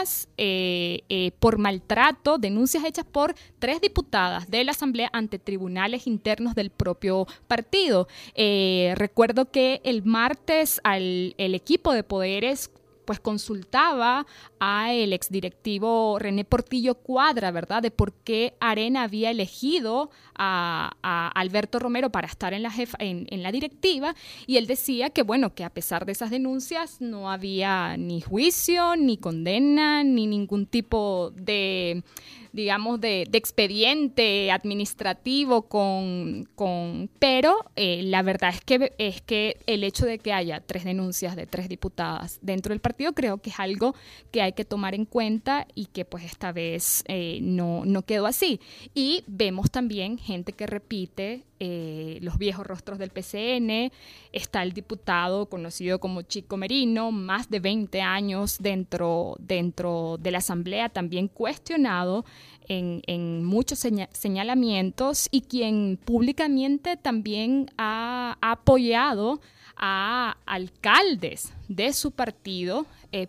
denuncias 0.00 1.32
por 1.38 1.58
maltrato 1.58 2.38
denuncias 2.38 2.84
hechas 2.84 3.04
por 3.04 3.34
tres 3.58 3.80
diputadas 3.80 4.50
de 4.50 4.64
la 4.64 4.72
Asamblea 4.72 5.10
ante 5.12 5.38
tribunales 5.38 6.06
internos 6.06 6.54
del 6.54 6.70
propio 6.70 7.26
partido. 7.46 8.08
Eh, 8.34 8.94
recuerdo 8.96 9.50
que 9.50 9.80
el 9.84 10.04
martes 10.04 10.80
al, 10.84 11.34
el 11.38 11.54
equipo 11.54 11.92
de 11.92 12.02
poderes 12.02 12.70
pues 13.10 13.18
consultaba 13.18 14.24
a 14.60 14.92
el 14.92 15.12
exdirectivo 15.12 16.16
René 16.20 16.44
Portillo 16.44 16.94
Cuadra, 16.94 17.50
¿verdad? 17.50 17.82
De 17.82 17.90
por 17.90 18.12
qué 18.12 18.54
Arena 18.60 19.02
había 19.02 19.32
elegido 19.32 20.10
a, 20.36 20.92
Alberto 21.34 21.80
Romero 21.80 22.10
para 22.10 22.28
estar 22.28 22.54
en 22.54 22.62
la, 22.62 22.72
en, 23.00 23.42
la 23.42 23.50
directiva 23.50 24.14
y 24.46 24.58
él 24.58 24.68
decía 24.68 25.10
que, 25.10 25.22
bueno, 25.22 25.56
que 25.56 25.64
a 25.64 25.70
pesar 25.70 26.06
de 26.06 26.12
esas 26.12 26.30
denuncias 26.30 27.00
no 27.00 27.32
había 27.32 27.96
ni 27.96 28.20
juicio, 28.20 28.94
ni 28.94 29.16
condena, 29.16 30.04
ni 30.04 30.28
ningún 30.28 30.66
tipo 30.66 31.32
de 31.34 32.04
digamos, 32.52 33.00
de, 33.00 33.28
expediente 33.32 34.50
administrativo 34.50 35.62
con, 35.62 36.48
con 36.54 37.08
pero 37.18 37.56
eh, 37.76 38.02
la 38.02 38.22
verdad 38.22 38.50
es 38.50 38.60
que, 38.60 38.92
es 38.98 39.22
que 39.22 39.56
el 39.66 39.84
hecho 39.84 40.04
de 40.04 40.18
que 40.18 40.32
haya 40.32 40.60
tres 40.60 40.84
denuncias 40.84 41.36
de 41.36 41.46
tres 41.46 41.68
diputadas 41.68 42.38
dentro 42.42 42.72
del 42.72 42.80
partido 42.80 43.14
creo 43.14 43.38
que 43.38 43.50
es 43.50 43.58
algo 43.60 43.94
que 44.30 44.42
hay 44.42 44.52
que 44.52 44.64
tomar 44.64 44.94
en 44.94 45.06
cuenta 45.06 45.66
y 45.74 45.86
que 45.86 46.04
pues 46.04 46.24
esta 46.24 46.52
vez 46.52 47.02
eh, 47.08 47.38
no, 47.42 47.84
no 47.84 48.02
quedó 48.02 48.26
así. 48.26 48.60
Y 48.94 49.24
vemos 49.26 49.70
también 49.70 50.18
gente 50.18 50.52
que 50.52 50.66
repite 50.66 51.44
eh, 51.62 52.18
los 52.22 52.38
viejos 52.38 52.66
rostros 52.66 52.98
del 52.98 53.10
PCN, 53.10 53.92
está 54.32 54.62
el 54.62 54.72
diputado 54.72 55.44
conocido 55.46 56.00
como 56.00 56.22
Chico 56.22 56.56
Merino, 56.56 57.12
más 57.12 57.50
de 57.50 57.60
20 57.60 58.00
años 58.00 58.56
dentro, 58.60 59.36
dentro 59.38 60.16
de 60.18 60.30
la 60.30 60.38
Asamblea, 60.38 60.88
también 60.88 61.28
cuestionado 61.28 62.24
en, 62.66 63.44
muchos 63.44 63.84
señalamientos 64.12 65.28
y 65.30 65.42
quien 65.42 65.98
públicamente 66.02 66.96
también 66.96 67.70
ha, 67.76 68.38
apoyado 68.40 69.40
a 69.76 70.38
alcaldes 70.46 71.52
de 71.68 71.92
su 71.92 72.12
partido 72.12 72.86
eh, 73.12 73.26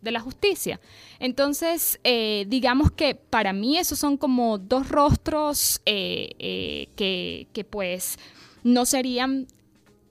de 0.00 0.10
la 0.10 0.20
justicia. 0.20 0.80
Entonces, 1.18 2.00
eh, 2.04 2.44
digamos 2.48 2.90
que 2.92 3.14
para 3.14 3.52
mí 3.52 3.78
esos 3.78 3.98
son 3.98 4.16
como 4.16 4.58
dos 4.58 4.88
rostros 4.88 5.80
eh, 5.86 6.30
eh, 6.38 7.46
que, 7.52 7.64
pues 7.64 8.18
no 8.64 8.86
serían 8.86 9.46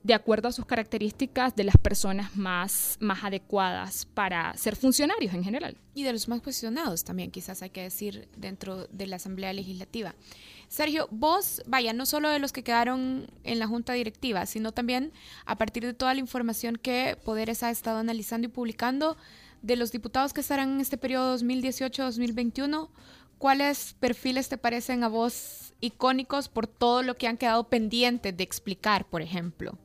de 0.04 0.13
acuerdo 0.13 0.47
a 0.47 0.52
sus 0.54 0.65
características 0.65 1.56
de 1.56 1.65
las 1.65 1.78
personas 1.78 2.36
más, 2.38 2.97
más 3.02 3.23
adecuadas 3.23 4.06
para 4.06 4.56
ser 4.56 4.76
funcionarios 4.78 5.34
en 5.34 5.43
general. 5.43 5.78
Y 5.95 6.04
de 6.04 6.13
los 6.13 6.30
más 6.30 6.41
cuestionados 6.41 7.04
también, 7.04 7.30
quizás 7.30 7.62
hay 7.62 7.71
que 7.71 7.82
decir, 7.82 8.30
dentro 8.38 8.88
de 8.88 9.08
la 9.08 9.17
Asamblea 9.17 9.52
Legislativa. 9.52 10.15
Sergio, 10.69 11.08
vos, 11.12 11.62
vaya, 11.65 11.93
no 11.93 12.06
solo 12.06 12.30
de 12.30 12.39
los 12.39 12.52
que 12.52 12.63
quedaron 12.63 13.28
en 13.43 13.60
la 13.60 13.67
Junta 13.67 13.93
Directiva, 13.93 14.45
sino 14.45 14.71
también 14.71 15.13
a 15.45 15.58
partir 15.58 15.86
de 15.86 15.93
toda 15.93 16.13
la 16.13 16.19
información 16.19 16.76
que 16.76 17.17
Poderes 17.23 17.63
ha 17.63 17.71
estado 17.71 18.00
analizando 18.00 18.47
y 18.47 18.52
publicando, 18.52 19.17
de 19.62 19.76
los 19.76 19.91
diputados 19.91 20.34
que 20.34 20.41
estarán 20.41 20.74
en 20.74 20.82
este 20.82 20.98
periodo 20.98 21.38
2018-2021, 21.38 22.89
¿cuáles 23.38 23.96
perfiles 24.00 24.50
te 24.50 24.58
parecen 24.58 25.04
a 25.04 25.08
vos 25.08 25.74
icónicos 25.80 26.50
por 26.50 26.67
todo 26.67 27.04
lo 27.04 27.15
que 27.15 27.28
han 27.28 27.38
quedado 27.38 27.70
pendientes 27.70 28.36
de 28.36 28.43
explicar, 28.43 29.08
por 29.10 29.22
ejemplo? 29.22 29.78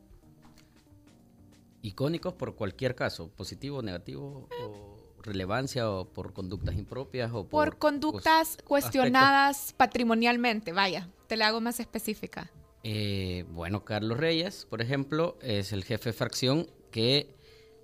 Icónicos 1.82 2.34
por 2.34 2.54
cualquier 2.54 2.94
caso, 2.94 3.28
positivo, 3.30 3.82
negativo, 3.82 4.48
o 4.62 4.92
relevancia, 5.22 5.90
o 5.90 6.08
por 6.08 6.32
conductas 6.32 6.76
impropias, 6.76 7.30
o 7.32 7.44
por... 7.48 7.70
por 7.70 7.78
conductas 7.78 8.58
cuestionadas 8.64 9.74
patrimonialmente, 9.76 10.72
vaya, 10.72 11.08
te 11.26 11.36
la 11.36 11.48
hago 11.48 11.60
más 11.60 11.80
específica. 11.80 12.50
Eh, 12.84 13.44
bueno, 13.50 13.84
Carlos 13.84 14.18
Reyes, 14.18 14.66
por 14.68 14.82
ejemplo, 14.82 15.38
es 15.40 15.72
el 15.72 15.84
jefe 15.84 16.10
de 16.10 16.12
fracción 16.12 16.66
que 16.90 17.34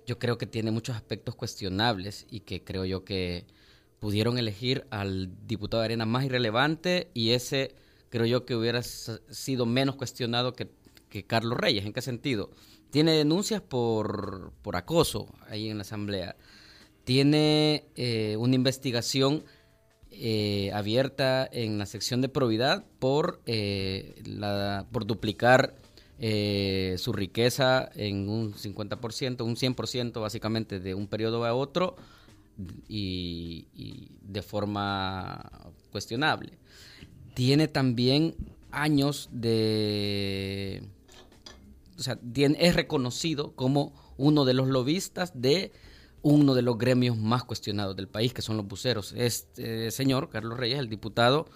yo 0.09 0.17
creo 0.17 0.39
que 0.39 0.47
tiene 0.47 0.71
muchos 0.71 0.95
aspectos 0.95 1.35
cuestionables 1.35 2.25
y 2.31 2.39
que 2.39 2.63
creo 2.63 2.83
yo 2.83 3.05
que 3.05 3.45
pudieron 3.99 4.39
elegir 4.39 4.87
al 4.89 5.29
diputado 5.45 5.81
de 5.81 5.85
Arena 5.85 6.07
más 6.07 6.25
irrelevante 6.25 7.11
y 7.13 7.31
ese 7.31 7.75
creo 8.09 8.25
yo 8.25 8.43
que 8.43 8.55
hubiera 8.55 8.81
sido 8.81 9.67
menos 9.67 9.95
cuestionado 9.95 10.53
que, 10.53 10.67
Carlos 11.27 11.59
Reyes. 11.59 11.85
¿En 11.85 11.93
qué 11.93 12.01
sentido? 12.01 12.49
Tiene 12.89 13.11
denuncias 13.11 13.61
por, 13.61 14.51
acoso 14.73 15.27
ahí 15.47 15.69
en 15.69 15.77
la 15.77 15.81
Asamblea. 15.81 16.35
Tiene 17.03 17.85
eh, 17.95 18.35
una 18.37 18.55
investigación 18.55 19.43
eh, 20.09 20.71
abierta 20.73 21.47
en 21.51 21.77
la 21.77 21.85
sección 21.85 22.21
de 22.21 22.29
probidad 22.29 22.83
por, 22.97 23.41
eh, 23.45 24.19
la, 24.25 24.87
por 24.91 25.05
duplicar 25.05 25.75
eh, 26.21 26.95
su 26.97 27.13
riqueza 27.13 27.89
en 27.95 28.27
un 28.27 28.53
50%, 28.53 29.41
un 29.43 29.55
100% 29.55 30.21
básicamente 30.21 30.79
de 30.79 30.93
un 30.93 31.07
periodo 31.07 31.45
a 31.45 31.53
otro 31.53 31.95
y, 32.89 33.65
de 34.21 34.41
forma 34.41 35.49
cuestionable. 35.91 36.57
Tiene 37.33 37.67
también 37.69 38.35
años 38.71 39.29
de... 39.31 40.83
O 41.97 42.01
sea, 42.01 42.19
es 42.35 42.75
reconocido 42.75 43.53
como 43.55 43.93
uno 44.17 44.43
de 44.43 44.53
los 44.53 44.67
lobistas 44.67 45.31
de 45.41 45.71
uno 46.21 46.53
de 46.53 46.61
los 46.61 46.77
gremios 46.77 47.17
más 47.17 47.45
cuestionados 47.45 47.95
del 47.95 48.09
país, 48.09 48.33
que 48.33 48.41
son 48.41 48.57
los 48.57 48.67
buceros. 48.67 49.13
Este 49.13 49.89
señor, 49.91 50.29
Carlos 50.29 50.57
Reyes, 50.57 50.79
el 50.79 50.89
diputado, 50.89 51.47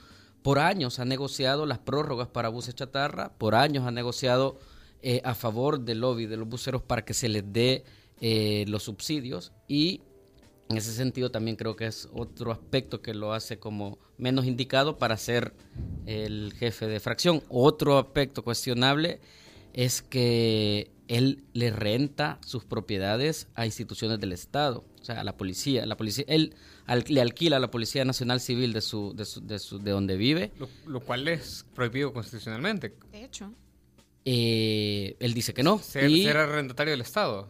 por 0.43 0.59
años 0.59 0.99
ha 0.99 1.05
negociado 1.05 1.65
las 1.65 1.79
prórrogas 1.79 2.27
para 2.27 2.49
buses 2.49 2.75
chatarra, 2.75 3.33
por 3.37 3.55
años 3.55 3.87
ha 3.87 3.91
negociado 3.91 4.59
eh, 5.01 5.21
a 5.23 5.33
favor 5.33 5.79
del 5.79 6.01
lobby 6.01 6.27
de 6.27 6.37
los 6.37 6.47
buceros 6.47 6.81
para 6.81 7.03
que 7.03 7.13
se 7.13 7.29
les 7.29 7.43
dé 7.51 7.83
eh, 8.21 8.65
los 8.67 8.83
subsidios 8.83 9.51
y 9.67 10.01
en 10.69 10.77
ese 10.77 10.93
sentido 10.93 11.29
también 11.29 11.55
creo 11.55 11.75
que 11.75 11.87
es 11.87 12.09
otro 12.13 12.51
aspecto 12.51 13.01
que 13.01 13.13
lo 13.13 13.33
hace 13.33 13.59
como 13.59 13.99
menos 14.17 14.45
indicado 14.45 14.97
para 14.97 15.17
ser 15.17 15.53
el 16.05 16.53
jefe 16.57 16.87
de 16.87 16.99
fracción. 16.99 17.43
Otro 17.49 17.97
aspecto 17.99 18.43
cuestionable 18.43 19.19
es 19.73 20.01
que 20.01 20.92
él 21.07 21.43
le 21.53 21.71
renta 21.71 22.39
sus 22.45 22.65
propiedades 22.65 23.47
a 23.55 23.65
instituciones 23.65 24.19
del 24.19 24.31
Estado, 24.31 24.85
o 25.01 25.03
sea, 25.03 25.21
a 25.21 25.23
la 25.23 25.37
policía. 25.37 25.85
La 25.85 25.97
policía 25.97 26.25
él 26.27 26.55
le 27.07 27.21
alquila 27.21 27.57
a 27.57 27.59
la 27.59 27.71
Policía 27.71 28.05
Nacional 28.05 28.39
Civil 28.39 28.73
de, 28.73 28.81
su, 28.81 29.13
de, 29.15 29.25
su, 29.25 29.79
de, 29.79 29.91
donde 29.91 30.17
vive. 30.17 30.51
Lo, 30.85 30.99
cual 30.99 31.27
es 31.27 31.65
prohibido 31.73 32.13
constitucionalmente. 32.13 32.93
De 33.11 33.23
hecho. 33.23 33.53
Eh, 34.25 35.15
él 35.19 35.33
dice 35.33 35.53
que 35.53 35.63
no. 35.63 35.79
Ser, 35.79 36.09
ser 36.09 36.37
arrendatario 36.37 36.91
del 36.91 37.01
Estado. 37.01 37.49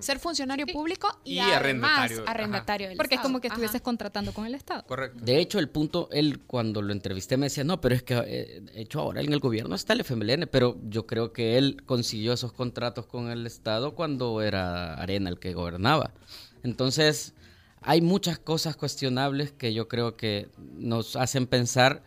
Ser 0.00 0.18
funcionario 0.18 0.66
público 0.66 1.08
y, 1.24 1.38
arrendatario, 1.38 2.24
arrendatario 2.26 2.88
del 2.88 2.96
Porque 2.96 3.16
es 3.16 3.20
como 3.20 3.40
que 3.40 3.48
estuvieses 3.48 3.80
contratando 3.80 4.32
con 4.32 4.46
el 4.46 4.54
Estado. 4.54 4.84
Correcto. 4.86 5.24
De 5.24 5.38
hecho, 5.38 5.58
el 5.58 5.68
punto, 5.68 6.08
él 6.12 6.40
cuando 6.46 6.82
lo 6.82 6.92
entrevisté 6.92 7.36
me 7.36 7.46
decía, 7.46 7.64
no, 7.64 7.80
pero 7.80 7.94
es 7.94 8.02
que 8.02 8.14
eh, 8.14 8.60
de 8.60 8.80
hecho 8.80 9.00
ahora 9.00 9.20
en 9.20 9.32
el 9.32 9.40
gobierno 9.40 9.74
está 9.74 9.92
el 9.92 10.00
FMLN, 10.00 10.48
pero 10.50 10.78
yo 10.88 11.06
creo 11.06 11.32
que 11.32 11.58
él 11.58 11.82
consiguió 11.86 12.32
esos 12.32 12.52
contratos 12.52 13.06
con 13.06 13.30
el 13.30 13.46
Estado 13.46 13.94
cuando 13.94 14.42
era 14.42 14.94
Arena 14.94 15.30
el 15.30 15.38
que 15.38 15.52
gobernaba. 15.52 16.12
Entonces, 16.62 17.34
hay 17.80 18.00
muchas 18.00 18.38
cosas 18.38 18.76
cuestionables 18.76 19.52
que 19.52 19.74
yo 19.74 19.88
creo 19.88 20.16
que 20.16 20.48
nos 20.58 21.16
hacen 21.16 21.46
pensar 21.46 22.02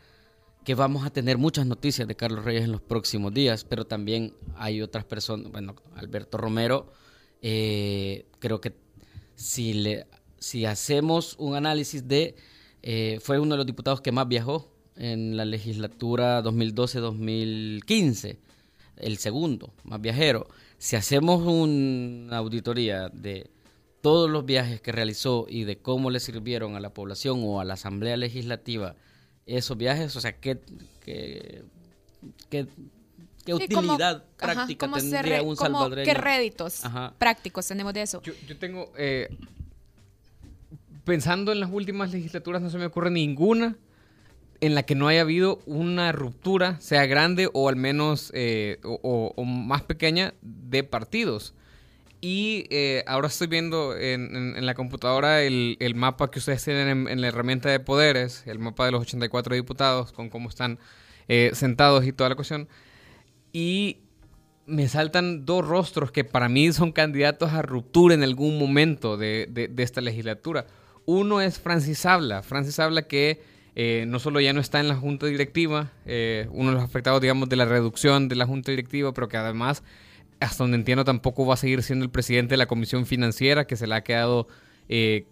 que 0.63 0.73
vamos 0.73 1.05
a 1.05 1.11
tener 1.11 1.37
muchas 1.37 1.67
noticias 1.67 2.07
de 2.07 2.15
Carlos 2.15 2.43
Reyes 2.43 2.63
en 2.63 2.71
los 2.71 2.81
próximos 2.81 3.33
días, 3.33 3.63
pero 3.63 3.85
también 3.85 4.33
hay 4.55 4.81
otras 4.81 5.05
personas, 5.05 5.51
bueno, 5.51 5.75
Alberto 5.95 6.37
Romero, 6.37 6.91
eh, 7.47 8.25
creo 8.39 8.59
que 8.59 8.73
si, 9.35 9.73
le, 9.73 10.07
si 10.39 10.65
hacemos 10.65 11.35
un 11.37 11.55
análisis 11.55 12.07
de, 12.07 12.35
eh, 12.81 13.19
fue 13.21 13.37
uno 13.37 13.51
de 13.53 13.57
los 13.57 13.67
diputados 13.67 14.01
que 14.01 14.11
más 14.11 14.27
viajó 14.27 14.67
en 14.95 15.37
la 15.37 15.45
legislatura 15.45 16.41
2012-2015, 16.43 18.37
el 18.97 19.17
segundo 19.19 19.75
más 19.83 20.01
viajero. 20.01 20.47
Si 20.79 20.95
hacemos 20.95 21.45
una 21.45 22.37
auditoría 22.37 23.09
de 23.09 23.51
todos 24.01 24.27
los 24.27 24.43
viajes 24.43 24.81
que 24.81 24.91
realizó 24.91 25.45
y 25.47 25.65
de 25.65 25.77
cómo 25.77 26.09
le 26.09 26.19
sirvieron 26.19 26.75
a 26.75 26.79
la 26.79 26.95
población 26.95 27.41
o 27.43 27.59
a 27.59 27.65
la 27.65 27.75
Asamblea 27.75 28.17
Legislativa 28.17 28.95
esos 29.45 29.77
viajes, 29.77 30.15
o 30.15 30.19
sea, 30.19 30.39
qué, 30.39 30.61
qué, 30.99 31.63
qué, 32.49 32.65
utilidad 33.53 34.23
práctica 34.37 34.91
tendría 34.91 35.41
un 35.43 35.55
salvadoreño. 35.55 36.05
¿Qué 36.05 36.13
réditos 36.13 36.81
prácticos 37.17 37.67
tenemos 37.67 37.93
de 37.93 38.01
eso? 38.01 38.21
Yo, 38.23 38.33
yo 38.47 38.57
tengo, 38.57 38.91
eh, 38.97 39.29
pensando 41.03 41.51
en 41.51 41.59
las 41.59 41.69
últimas 41.71 42.11
legislaturas, 42.11 42.61
no 42.61 42.69
se 42.69 42.77
me 42.77 42.85
ocurre 42.85 43.11
ninguna 43.11 43.77
en 44.61 44.75
la 44.75 44.83
que 44.83 44.95
no 44.95 45.07
haya 45.07 45.21
habido 45.21 45.59
una 45.65 46.11
ruptura, 46.11 46.79
sea 46.79 47.05
grande 47.05 47.49
o 47.53 47.69
al 47.69 47.75
menos 47.75 48.31
eh, 48.33 48.79
o, 48.83 49.43
más 49.43 49.83
pequeña, 49.83 50.33
de 50.41 50.83
partidos. 50.83 51.53
Y 52.21 52.65
eh, 52.71 53.03
ahora 53.05 53.27
estoy 53.27 53.47
viendo 53.47 53.95
en, 53.95 54.65
la 54.65 54.73
computadora 54.73 55.43
el, 55.43 55.93
mapa 55.95 56.31
que 56.31 56.39
ustedes 56.39 56.63
tienen 56.63 57.07
en, 57.07 57.21
la 57.21 57.27
herramienta 57.27 57.69
de 57.69 57.79
poderes, 57.79 58.43
el 58.47 58.57
mapa 58.57 58.85
de 58.85 58.93
los 58.93 59.01
84 59.01 59.55
diputados, 59.55 60.11
con 60.11 60.29
cómo 60.29 60.49
están 60.49 60.79
eh, 61.27 61.51
sentados 61.53 62.05
y 62.05 62.13
toda 62.13 62.29
la 62.29 62.35
cuestión. 62.35 62.67
Y 63.55 63.99
me 64.65 64.89
saltan 64.89 65.45
dos 65.45 65.65
rostros 65.65 66.11
que 66.11 66.25
para 66.25 66.49
mí 66.49 66.73
son 66.73 66.91
candidatos 66.91 67.53
a 67.53 67.61
ruptura 67.61 68.13
en 68.13 68.21
algún 68.21 68.59
momento 68.59 69.15
de, 69.15 69.47
de, 69.49 69.81
esta 69.81 70.01
legislatura. 70.01 70.67
Uno 71.05 71.39
es 71.39 71.57
Francis 71.57 72.05
Habla. 72.05 72.43
Francis 72.43 72.79
Habla 72.79 73.03
que 73.03 73.41
eh, 73.75 74.03
no 74.09 74.19
solo 74.19 74.41
ya 74.41 74.51
no 74.51 74.59
está 74.59 74.81
en 74.81 74.89
la 74.89 74.97
junta 74.97 75.27
directiva, 75.27 75.93
eh, 76.05 76.49
uno 76.51 76.71
de 76.71 76.75
los 76.75 76.83
afectados, 76.83 77.21
digamos, 77.21 77.47
de 77.47 77.55
la 77.55 77.63
reducción 77.63 78.27
de 78.27 78.35
la 78.35 78.45
junta 78.45 78.71
directiva, 78.71 79.13
pero 79.13 79.29
que 79.29 79.37
además, 79.37 79.83
hasta 80.41 80.65
donde 80.65 80.75
entiendo, 80.75 81.05
tampoco 81.05 81.45
va 81.45 81.53
a 81.53 81.57
seguir 81.57 81.81
siendo 81.81 82.03
el 82.03 82.11
presidente 82.11 82.55
de 82.55 82.57
la 82.57 82.65
comisión 82.65 83.05
financiera, 83.05 83.67
que 83.67 83.77
se 83.77 83.87
le 83.87 83.95
ha 83.95 84.01
quedado, 84.01 84.49
eh, 84.89 85.27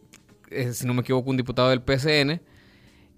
si 0.72 0.88
no 0.88 0.94
me 0.94 1.02
equivoco, 1.02 1.30
un 1.30 1.36
diputado 1.36 1.72
del 1.72 1.82
PCN 1.82 2.40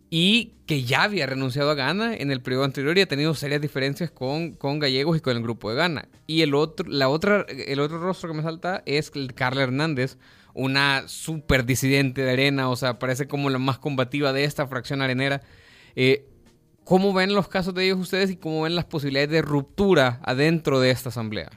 y 0.10 0.54
que 0.66 0.84
ya 0.84 1.04
había 1.04 1.26
renunciado 1.26 1.70
a 1.70 1.76
Gana 1.76 2.16
en 2.16 2.32
el 2.32 2.42
periodo 2.42 2.64
anterior 2.64 2.98
y 2.98 3.02
ha 3.02 3.08
tenido 3.08 3.34
serias 3.34 3.62
diferencias 3.62 4.12
con, 4.12 4.54
con 4.54 4.80
Gallegos 4.80 5.18
y 5.18 5.20
con 5.20 5.36
el 5.36 5.44
grupo 5.44 5.70
de 5.70 5.76
Gana. 5.76 6.08
Y 6.28 6.42
el 6.42 6.54
otro, 6.56 6.88
la 6.90 7.10
otra, 7.10 7.46
el 7.50 7.80
otro 7.80 8.00
rostro 8.00 8.30
que 8.30 8.38
me 8.38 8.44
salta 8.44 8.84
es 8.86 9.12
Carla 9.36 9.64
Hernández, 9.64 10.18
una 10.54 11.08
súper 11.08 11.66
disidente 11.66 12.22
de 12.22 12.32
arena, 12.32 12.70
o 12.70 12.76
sea, 12.76 12.98
parece 12.98 13.28
como 13.28 13.50
la 13.50 13.60
más 13.60 13.78
combativa 13.78 14.34
de 14.34 14.46
esta 14.46 14.68
fracción 14.68 15.02
arenera. 15.02 15.42
Eh, 15.96 16.28
¿Cómo 16.84 17.14
ven 17.14 17.34
los 17.34 17.48
casos 17.48 17.74
de 17.74 17.86
ellos 17.86 18.00
ustedes 18.00 18.30
y 18.30 18.38
cómo 18.38 18.62
ven 18.62 18.76
las 18.76 18.86
posibilidades 18.86 19.32
de 19.32 19.42
ruptura 19.42 20.20
adentro 20.24 20.80
de 20.80 20.92
esta 20.92 21.10
asamblea? 21.10 21.50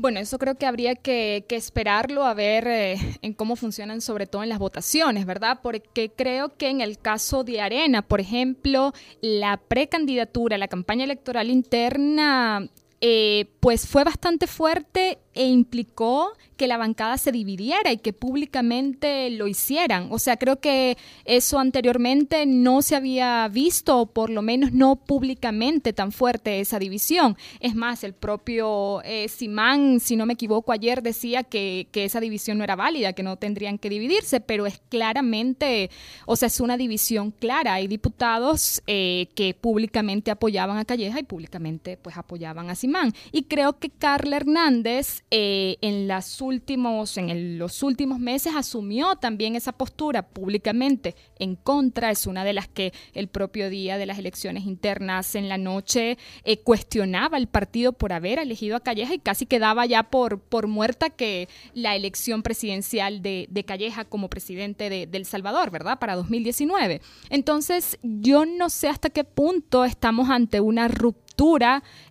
Bueno, 0.00 0.18
eso 0.18 0.38
creo 0.38 0.54
que 0.54 0.64
habría 0.64 0.94
que, 0.94 1.44
esperarlo 1.50 2.24
a 2.24 2.32
ver 2.32 2.66
eh, 2.66 2.96
en 3.20 3.34
cómo 3.34 3.54
funcionan, 3.54 4.00
sobre 4.00 4.26
todo 4.26 4.42
en 4.42 4.48
las 4.48 4.58
votaciones, 4.58 5.26
¿verdad? 5.26 5.60
Porque 5.62 6.10
creo 6.16 6.56
que 6.56 6.70
en 6.70 6.80
el 6.80 6.98
caso 6.98 7.44
de 7.44 7.60
Arena, 7.60 8.00
por 8.00 8.18
ejemplo, 8.18 8.94
la 9.20 9.58
precandidatura, 9.58 10.56
la 10.56 10.68
campaña 10.68 11.04
electoral 11.04 11.50
interna, 11.50 12.66
eh, 13.02 13.46
pues 13.60 13.86
fue 13.86 14.04
bastante 14.04 14.46
fuerte 14.46 15.18
e 15.32 15.46
implicó 15.46 16.32
que 16.56 16.66
la 16.66 16.76
bancada 16.76 17.16
se 17.16 17.32
dividiera 17.32 17.90
y 17.92 17.96
que 17.96 18.12
públicamente 18.12 19.30
lo 19.30 19.46
hicieran. 19.46 20.08
O 20.10 20.18
sea, 20.18 20.36
creo 20.36 20.60
que 20.60 20.98
eso 21.24 21.58
anteriormente 21.58 22.44
no 22.44 22.82
se 22.82 22.96
había 22.96 23.48
visto, 23.48 24.00
o 24.00 24.06
por 24.06 24.28
lo 24.28 24.42
menos 24.42 24.72
no 24.72 24.96
públicamente 24.96 25.94
tan 25.94 26.12
fuerte 26.12 26.60
esa 26.60 26.78
división. 26.78 27.38
Es 27.60 27.74
más, 27.74 28.04
el 28.04 28.12
propio 28.12 29.00
eh, 29.04 29.28
Simán, 29.28 30.00
si 30.00 30.16
no 30.16 30.26
me 30.26 30.34
equivoco, 30.34 30.72
ayer 30.72 31.02
decía 31.02 31.42
que, 31.44 31.88
esa 31.94 32.20
división 32.20 32.58
no 32.58 32.64
era 32.64 32.76
válida, 32.76 33.12
que 33.12 33.22
no 33.22 33.36
tendrían 33.36 33.78
que 33.78 33.88
dividirse, 33.88 34.40
pero 34.40 34.66
es 34.66 34.80
claramente, 34.88 35.90
o 36.26 36.34
sea, 36.34 36.48
es 36.48 36.60
una 36.60 36.76
división 36.76 37.30
clara. 37.30 37.74
Hay 37.74 37.86
diputados 37.88 38.82
eh, 38.86 39.28
que 39.34 39.54
públicamente 39.54 40.30
apoyaban 40.30 40.78
a 40.78 40.84
Calleja 40.84 41.20
y 41.20 41.24
públicamente 41.24 41.96
pues 41.96 42.16
apoyaban 42.16 42.68
a 42.68 42.74
Simán. 42.74 42.89
Y 43.32 43.44
creo 43.44 43.78
que 43.78 43.90
Carla 43.90 44.36
Hernández 44.36 45.22
eh, 45.30 45.76
en, 45.80 46.08
los 46.08 46.42
últimos 46.42 48.18
meses 48.18 48.52
asumió 48.56 49.16
también 49.16 49.56
esa 49.56 49.72
postura 49.72 50.22
públicamente 50.22 51.14
en 51.38 51.56
contra. 51.56 52.10
Es 52.10 52.26
una 52.26 52.44
de 52.44 52.52
las 52.52 52.68
que 52.68 52.92
el 53.14 53.28
propio 53.28 53.70
día 53.70 53.98
de 53.98 54.06
las 54.06 54.18
elecciones 54.18 54.64
internas 54.64 55.34
en 55.34 55.48
la 55.48 55.58
noche 55.58 56.18
eh, 56.44 56.58
cuestionaba 56.58 57.38
el 57.38 57.46
partido 57.46 57.92
por 57.92 58.12
haber 58.12 58.38
elegido 58.38 58.76
a 58.76 58.80
Calleja 58.80 59.14
y 59.14 59.18
casi 59.18 59.46
quedaba 59.46 59.86
ya 59.86 60.04
por, 60.04 60.40
por 60.40 60.66
muerta 60.66 61.10
que 61.10 61.48
la 61.74 61.94
elección 61.96 62.42
presidencial 62.42 63.22
de, 63.22 63.48
Calleja 63.66 64.04
como 64.04 64.28
presidente 64.28 64.88
de, 64.90 65.08
El 65.12 65.26
Salvador, 65.26 65.70
¿verdad? 65.70 65.98
Para 65.98 66.16
2019. 66.16 67.02
Entonces, 67.28 67.98
yo 68.02 68.46
no 68.46 68.70
sé 68.70 68.88
hasta 68.88 69.10
qué 69.10 69.22
punto 69.22 69.84
estamos 69.84 70.30
ante 70.30 70.60
una 70.60 70.88
ruptura 70.88 71.29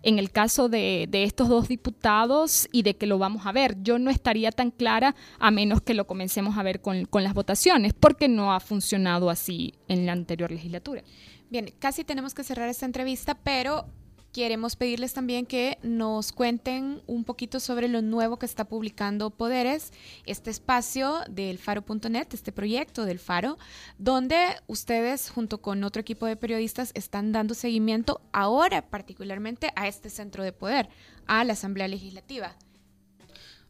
en 0.02 0.18
el 0.18 0.30
caso 0.30 0.68
de, 0.68 1.08
estos 1.12 1.48
dos 1.48 1.68
diputados 1.68 2.68
y 2.72 2.82
de 2.82 2.96
que 2.96 3.06
lo 3.06 3.18
vamos 3.18 3.46
a 3.46 3.52
ver. 3.52 3.76
Yo 3.82 3.98
no 3.98 4.10
estaría 4.10 4.50
tan 4.50 4.70
clara 4.70 5.14
a 5.38 5.50
menos 5.50 5.80
que 5.82 5.94
lo 5.94 6.06
comencemos 6.06 6.58
a 6.58 6.62
ver 6.62 6.80
con, 6.80 7.04
con 7.04 7.22
las 7.22 7.34
votaciones, 7.34 7.92
porque 7.92 8.28
no 8.28 8.52
ha 8.52 8.60
funcionado 8.60 9.30
así 9.30 9.74
en 9.88 10.06
la 10.06 10.12
anterior 10.12 10.50
legislatura. 10.50 11.02
Bien, 11.48 11.72
casi 11.78 12.04
tenemos 12.04 12.34
que 12.34 12.44
cerrar 12.44 12.68
esta 12.68 12.86
entrevista, 12.86 13.34
pero 13.34 13.86
queremos 14.32 14.76
pedirles 14.76 15.12
también 15.12 15.46
que 15.46 15.78
nos 15.82 16.32
cuenten 16.32 17.02
un 17.06 17.24
poquito 17.24 17.60
sobre 17.60 17.88
lo 17.88 18.02
nuevo 18.02 18.38
que 18.38 18.46
está 18.46 18.64
publicando 18.64 19.30
Poderes, 19.30 19.92
este 20.24 20.50
espacio 20.50 21.20
del 21.28 21.58
faro.net, 21.58 22.28
este 22.32 22.52
proyecto 22.52 23.04
del 23.04 23.18
faro, 23.18 23.58
donde 23.98 24.36
ustedes 24.66 25.30
junto 25.30 25.60
con 25.60 25.82
otro 25.84 26.00
equipo 26.00 26.26
de 26.26 26.36
periodistas 26.36 26.92
están 26.94 27.32
dando 27.32 27.54
seguimiento 27.54 28.20
ahora 28.32 28.88
particularmente 28.88 29.70
a 29.74 29.88
este 29.88 30.10
centro 30.10 30.44
de 30.44 30.52
poder, 30.52 30.88
a 31.26 31.44
la 31.44 31.54
Asamblea 31.54 31.88
Legislativa. 31.88 32.56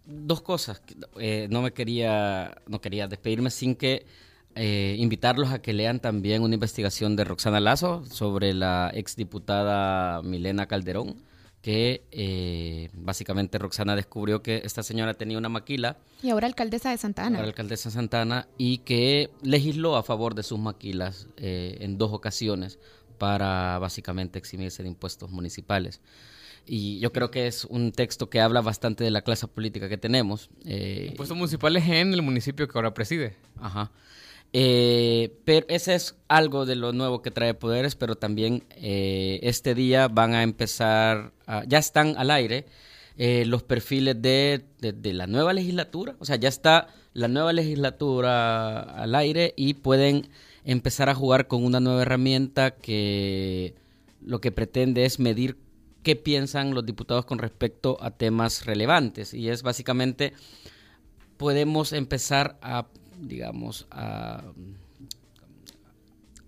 Dos 0.04 0.40
cosas, 0.42 0.82
eh, 1.18 1.46
no 1.50 1.62
me 1.62 1.72
quería, 1.72 2.56
no 2.66 2.80
quería 2.80 3.06
despedirme 3.06 3.50
sin 3.50 3.76
que 3.76 4.06
eh, 4.56 4.96
invitarlos 4.98 5.50
a 5.50 5.62
que 5.62 5.72
lean 5.72 6.00
también 6.00 6.42
una 6.42 6.54
investigación 6.54 7.14
de 7.14 7.24
Roxana 7.24 7.60
Lazo 7.60 8.04
sobre 8.06 8.52
la 8.52 8.90
exdiputada 8.92 10.22
Milena 10.22 10.66
Calderón, 10.66 11.22
que 11.62 12.04
eh, 12.10 12.88
básicamente 12.92 13.58
Roxana 13.58 13.94
descubrió 13.94 14.42
que 14.42 14.62
esta 14.64 14.82
señora 14.82 15.14
tenía 15.14 15.38
una 15.38 15.48
maquila. 15.48 15.98
Y 16.22 16.30
ahora 16.30 16.48
alcaldesa 16.48 16.90
de 16.90 16.98
Santa 16.98 17.26
Ana. 17.26 17.38
Ahora 17.38 17.48
alcaldesa 17.48 17.90
de 17.90 17.94
Santa 17.94 18.22
Ana 18.22 18.48
y 18.58 18.78
que 18.78 19.30
legisló 19.42 19.96
a 19.96 20.02
favor 20.02 20.34
de 20.34 20.42
sus 20.42 20.58
maquilas 20.58 21.28
eh, 21.36 21.78
en 21.80 21.96
dos 21.96 22.12
ocasiones 22.12 22.80
para 23.18 23.78
básicamente 23.78 24.38
eximirse 24.38 24.82
de 24.82 24.88
impuestos 24.88 25.30
municipales. 25.30 26.00
Y 26.66 26.98
yo 26.98 27.12
creo 27.12 27.30
que 27.30 27.46
es 27.46 27.66
un 27.66 27.92
texto 27.92 28.30
que 28.30 28.40
habla 28.40 28.62
bastante 28.62 29.04
de 29.04 29.10
la 29.10 29.22
clase 29.22 29.46
política 29.46 29.88
que 29.88 29.96
tenemos. 29.96 30.50
impuestos 30.64 31.36
municipales 31.36 31.84
en 31.88 32.14
el 32.14 32.22
municipio 32.22 32.66
que 32.66 32.76
ahora 32.76 32.94
preside. 32.94 33.36
Ajá. 33.60 33.92
Eh, 34.52 35.38
pero 35.44 35.66
ese 35.68 35.94
es 35.94 36.16
algo 36.28 36.66
de 36.66 36.74
lo 36.74 36.92
nuevo 36.92 37.22
que 37.22 37.30
trae 37.30 37.54
Poderes, 37.54 37.94
pero 37.94 38.16
también 38.16 38.64
eh, 38.70 39.38
este 39.42 39.74
día 39.74 40.08
van 40.08 40.34
a 40.34 40.42
empezar, 40.42 41.32
ya 41.68 41.78
están 41.78 42.16
al 42.16 42.30
aire 42.30 42.66
eh, 43.16 43.44
los 43.46 43.62
perfiles 43.62 44.20
de, 44.20 44.64
de, 44.80 45.12
la 45.12 45.26
nueva 45.26 45.52
legislatura, 45.52 46.16
o 46.18 46.24
sea, 46.24 46.36
ya 46.36 46.48
está 46.48 46.88
la 47.12 47.28
nueva 47.28 47.52
legislatura 47.52 48.80
al 48.80 49.14
aire 49.14 49.52
y 49.56 49.74
pueden 49.74 50.28
empezar 50.64 51.08
a 51.08 51.14
jugar 51.14 51.46
con 51.46 51.64
una 51.64 51.80
nueva 51.80 52.02
herramienta 52.02 52.72
que 52.72 53.74
lo 54.22 54.40
que 54.40 54.52
pretende 54.52 55.04
es 55.04 55.18
medir 55.18 55.58
qué 56.02 56.16
piensan 56.16 56.74
los 56.74 56.86
diputados 56.86 57.24
con 57.24 57.38
respecto 57.38 57.98
a 58.00 58.10
temas 58.10 58.64
relevantes. 58.64 59.34
Y 59.34 59.48
es 59.48 59.62
básicamente 59.62 60.32
podemos 61.36 61.92
empezar 61.92 62.58
a 62.62 62.86
digamos, 63.20 63.86
a, 63.90 64.42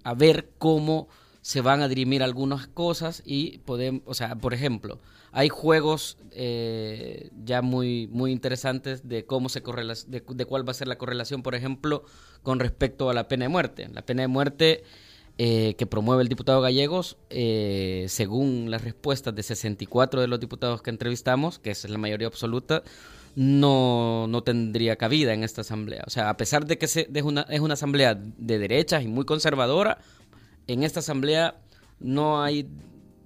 a 0.05 0.15
ver 0.15 0.51
cómo 0.59 1.09
se 1.43 1.61
van 1.61 1.83
a 1.83 1.89
dirimir 1.89 2.23
algunas 2.23 2.69
cosas 2.69 3.23
y 3.27 3.59
podemos, 3.59 4.03
o 4.07 4.15
sea, 4.15 4.37
por 4.37 4.55
ejemplo, 4.55 5.01
hay 5.33 5.49
juegos 5.49 6.19
eh, 6.31 7.31
ya 7.43 7.63
muy, 7.63 8.07
muy 8.13 8.33
interesantes 8.33 9.09
de 9.09 9.25
cómo 9.25 9.49
se 9.49 9.63
correla 9.63 9.95
de, 10.07 10.23
cuál 10.23 10.67
va 10.67 10.73
a 10.73 10.75
ser 10.75 10.89
la 10.89 10.99
correlación, 10.99 11.43
por 11.43 11.55
ejemplo, 11.55 12.05
con 12.43 12.61
respecto 12.61 13.09
a 13.09 13.15
la 13.15 13.29
pena 13.29 13.47
de 13.47 13.49
muerte. 13.49 13.89
La 13.93 14.03
pena 14.03 14.23
de 14.23 14.29
muerte 14.29 14.85
eh, 15.39 15.75
que 15.79 15.87
promueve 15.87 16.23
el 16.23 16.29
diputado 16.29 16.61
Gallegos, 16.61 17.17
eh, 17.31 18.05
según 18.09 18.71
las 18.71 18.85
respuestas 18.85 19.35
de 19.35 19.43
64 19.43 20.21
de 20.21 20.29
los 20.29 20.39
diputados 20.39 20.83
que 20.83 20.91
entrevistamos, 20.91 21.59
que 21.59 21.71
es 21.71 21.89
la 21.89 21.99
mayoría 21.99 22.27
absoluta, 22.27 22.83
no, 23.35 24.27
no 24.29 24.43
tendría 24.43 24.97
cabida 24.97 25.33
en 25.33 25.45
esta 25.45 25.63
asamblea. 25.63 26.05
O 26.07 26.11
sea, 26.11 26.29
a 26.29 26.37
pesar 26.37 26.67
de 26.67 26.79
que 26.79 26.87
se, 26.87 27.09
es, 27.13 27.23
una, 27.23 27.43
es 27.43 27.61
una 27.61 27.75
asamblea 27.75 28.15
de 28.15 28.59
derechas 28.59 29.03
y 29.03 29.09
muy 29.09 29.25
conservadora, 29.25 29.99
en 30.67 30.83
esta 30.83 31.01
asamblea 31.01 31.57
no 31.99 32.43
hay 32.43 32.69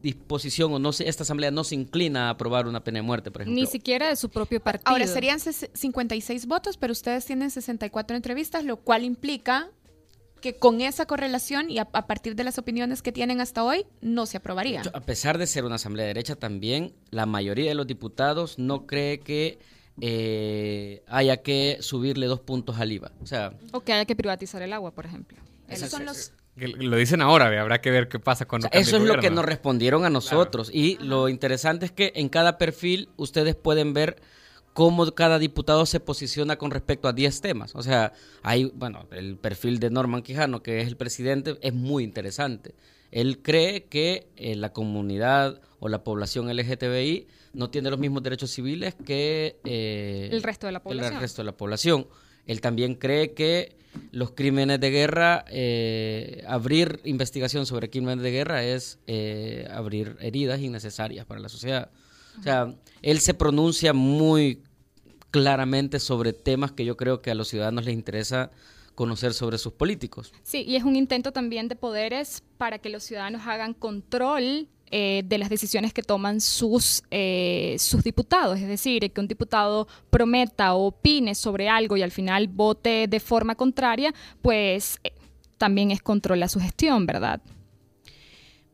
disposición 0.03 0.73
o 0.73 0.79
no 0.79 0.93
se, 0.93 1.09
esta 1.09 1.25
asamblea 1.25 1.51
no 1.51 1.65
se 1.65 1.75
inclina 1.75 2.29
a 2.29 2.31
aprobar 2.31 2.69
una 2.69 2.85
pena 2.85 2.99
de 2.99 3.03
muerte, 3.03 3.31
por 3.31 3.43
ejemplo. 3.43 3.61
Ni 3.61 3.67
siquiera 3.67 4.09
de 4.09 4.17
su 4.17 4.29
propio 4.29 4.61
partido. 4.61 4.91
Ahora 4.91 5.07
serían 5.07 5.41
56 5.41 6.47
votos, 6.47 6.77
pero 6.77 6.93
ustedes 6.93 7.25
tienen 7.25 7.51
64 7.51 8.17
entrevistas, 8.17 8.65
lo 8.65 8.77
cual 8.77 9.05
implica 9.05 9.71
que 10.41 10.57
con 10.59 10.81
esa 10.81 11.07
correlación 11.07 11.71
y 11.71 11.79
a, 11.79 11.87
partir 11.87 12.37
de 12.37 12.45
las 12.45 12.59
opiniones 12.59 13.03
que 13.03 13.11
tienen 13.11 13.41
hasta 13.41 13.65
hoy, 13.65 13.87
no 14.01 14.27
se 14.27 14.37
aprobaría. 14.37 14.83
A 14.93 15.01
pesar 15.01 15.39
de 15.39 15.47
ser 15.47 15.65
una 15.65 15.77
asamblea 15.77 16.05
de 16.05 16.09
derecha, 16.15 16.37
también 16.37 16.95
la 17.11 17.27
mayoría 17.27 17.71
de 17.71 17.75
los 17.75 17.87
diputados 17.87 18.59
no 18.59 18.87
cree 18.87 19.19
que 19.19 19.59
eh, 20.01 21.03
haya 21.07 21.39
que 21.39 21.79
subirle 21.81 22.27
dos 22.27 22.41
puntos 22.41 22.79
al 22.79 22.93
IVA. 22.93 23.13
O, 23.23 23.27
sea, 23.27 23.53
o 23.73 23.81
que 23.81 23.93
haya 23.93 24.05
que 24.05 24.17
privatizar 24.17 24.63
el 24.63 24.73
agua, 24.73 24.93
por 24.93 25.07
ejemplo. 25.07 25.39
Esos 25.69 25.91
son 25.91 26.05
los... 26.05 26.33
Lo 26.57 26.97
dicen 26.97 27.21
ahora, 27.21 27.61
habrá 27.61 27.83
que 27.83 27.91
ver 27.91 28.09
qué 28.09 28.19
pasa 28.19 28.47
con... 28.47 28.63
eso 28.73 28.97
es 28.97 29.03
lo 29.03 29.19
que 29.19 29.31
nos 29.31 29.45
respondieron 29.45 30.07
a 30.07 30.11
nosotros. 30.11 30.71
Y 30.73 30.97
lo 30.99 31.29
interesante 31.29 31.85
es 31.85 31.93
que 31.93 32.13
en 32.17 32.31
cada 32.31 32.57
perfil 32.57 33.11
ustedes 33.17 33.55
pueden 33.55 33.93
ver 33.93 34.17
cómo 34.73 35.11
cada 35.13 35.39
diputado 35.39 35.85
se 35.87 36.01
posiciona 36.01 36.57
con 36.57 36.71
respecto 36.71 37.09
a 37.09 37.13
10 37.13 37.41
temas. 37.43 37.75
O 37.75 37.83
sea, 37.83 38.13
hay, 38.43 38.71
bueno, 38.75 39.07
el 39.11 39.37
perfil 39.37 39.81
de 39.81 39.91
Norman 39.91 40.23
Quijano, 40.23 40.63
que 40.63 40.81
es 40.81 40.87
el 40.87 40.97
presidente, 40.97 41.59
es 41.61 41.75
muy 41.75 42.05
interesante. 42.05 42.75
Él 43.11 43.43
cree 43.43 43.85
que 43.85 44.29
eh, 44.37 44.57
la 44.57 44.73
comunidad 44.73 45.61
o 45.79 45.89
la 45.89 46.05
población 46.05 46.55
LGTBI 46.55 47.27
no 47.53 47.71
tiene 47.71 47.91
los 47.91 47.99
mismos 47.99 48.23
derechos 48.23 48.51
civiles 48.51 48.95
que 48.95 49.59
eh, 49.65 50.29
el 50.31 50.43
resto 50.43 50.67
de 50.67 50.73
la 50.73 50.83
población. 50.83 51.15
El 51.15 51.21
resto 51.21 51.43
de 51.43 51.47
la 51.47 51.57
población. 51.57 52.07
Él 52.47 52.61
también 52.61 52.95
cree 52.95 53.33
que 53.33 53.77
los 54.13 54.33
crímenes 54.33 54.81
de 54.81 54.91
guerra, 54.91 55.45
eh, 55.49 56.45
abrir 56.47 57.01
investigación 57.05 57.67
sobre 57.67 57.91
crímenes 57.91 58.23
de 58.23 58.31
guerra 58.31 58.63
es 58.63 58.99
eh, 59.07 59.69
abrir 59.71 60.17
heridas 60.21 60.61
innecesarias 60.61 61.27
para 61.27 61.41
la 61.41 61.49
sociedad. 61.49 61.91
O 62.39 62.43
sea, 62.43 62.75
él 63.03 63.21
se 63.21 63.35
pronuncia 63.35 63.93
muy 63.95 64.63
claramente 65.31 65.99
sobre 65.99 66.33
temas 66.33 66.73
que 66.73 66.85
yo 66.85 66.97
creo 66.97 67.23
que 67.23 67.31
a 67.31 67.35
los 67.35 67.49
ciudadanos 67.49 67.85
les 67.85 67.95
interesa 67.95 68.51
conocer 68.97 69.33
sobre 69.35 69.59
sus 69.59 69.75
políticos. 69.75 70.33
Sí, 70.43 70.65
y 70.67 70.75
es 70.75 70.83
un 70.83 70.97
intento 70.97 71.31
también 71.31 71.69
de 71.69 71.77
poderes 71.77 72.43
para 72.59 72.81
que 72.81 72.89
los 72.89 73.05
ciudadanos 73.05 73.43
hagan 73.47 73.75
control 73.75 74.69
eh, 74.91 75.23
de 75.25 75.39
las 75.39 75.51
decisiones 75.51 75.93
que 75.93 76.03
toman 76.03 76.41
sus, 76.41 77.03
eh, 77.11 77.77
sus 77.79 78.03
diputados. 78.03 78.59
Es 78.59 78.67
decir, 78.67 79.13
que 79.13 79.21
un 79.21 79.29
diputado 79.29 79.87
prometa 80.11 80.75
o 80.75 80.87
opine 80.87 81.35
sobre 81.35 81.69
algo 81.69 81.97
y 81.97 82.03
al 82.03 82.11
final 82.11 82.49
vote 82.49 83.07
de 83.07 83.21
forma 83.21 83.55
contraria, 83.55 84.15
pues 84.43 84.99
eh, 85.05 85.13
también 85.59 85.91
es 85.91 86.03
control 86.03 86.43
a 86.43 86.49
su 86.49 86.59
gestión, 86.59 87.05
¿verdad? 87.05 87.41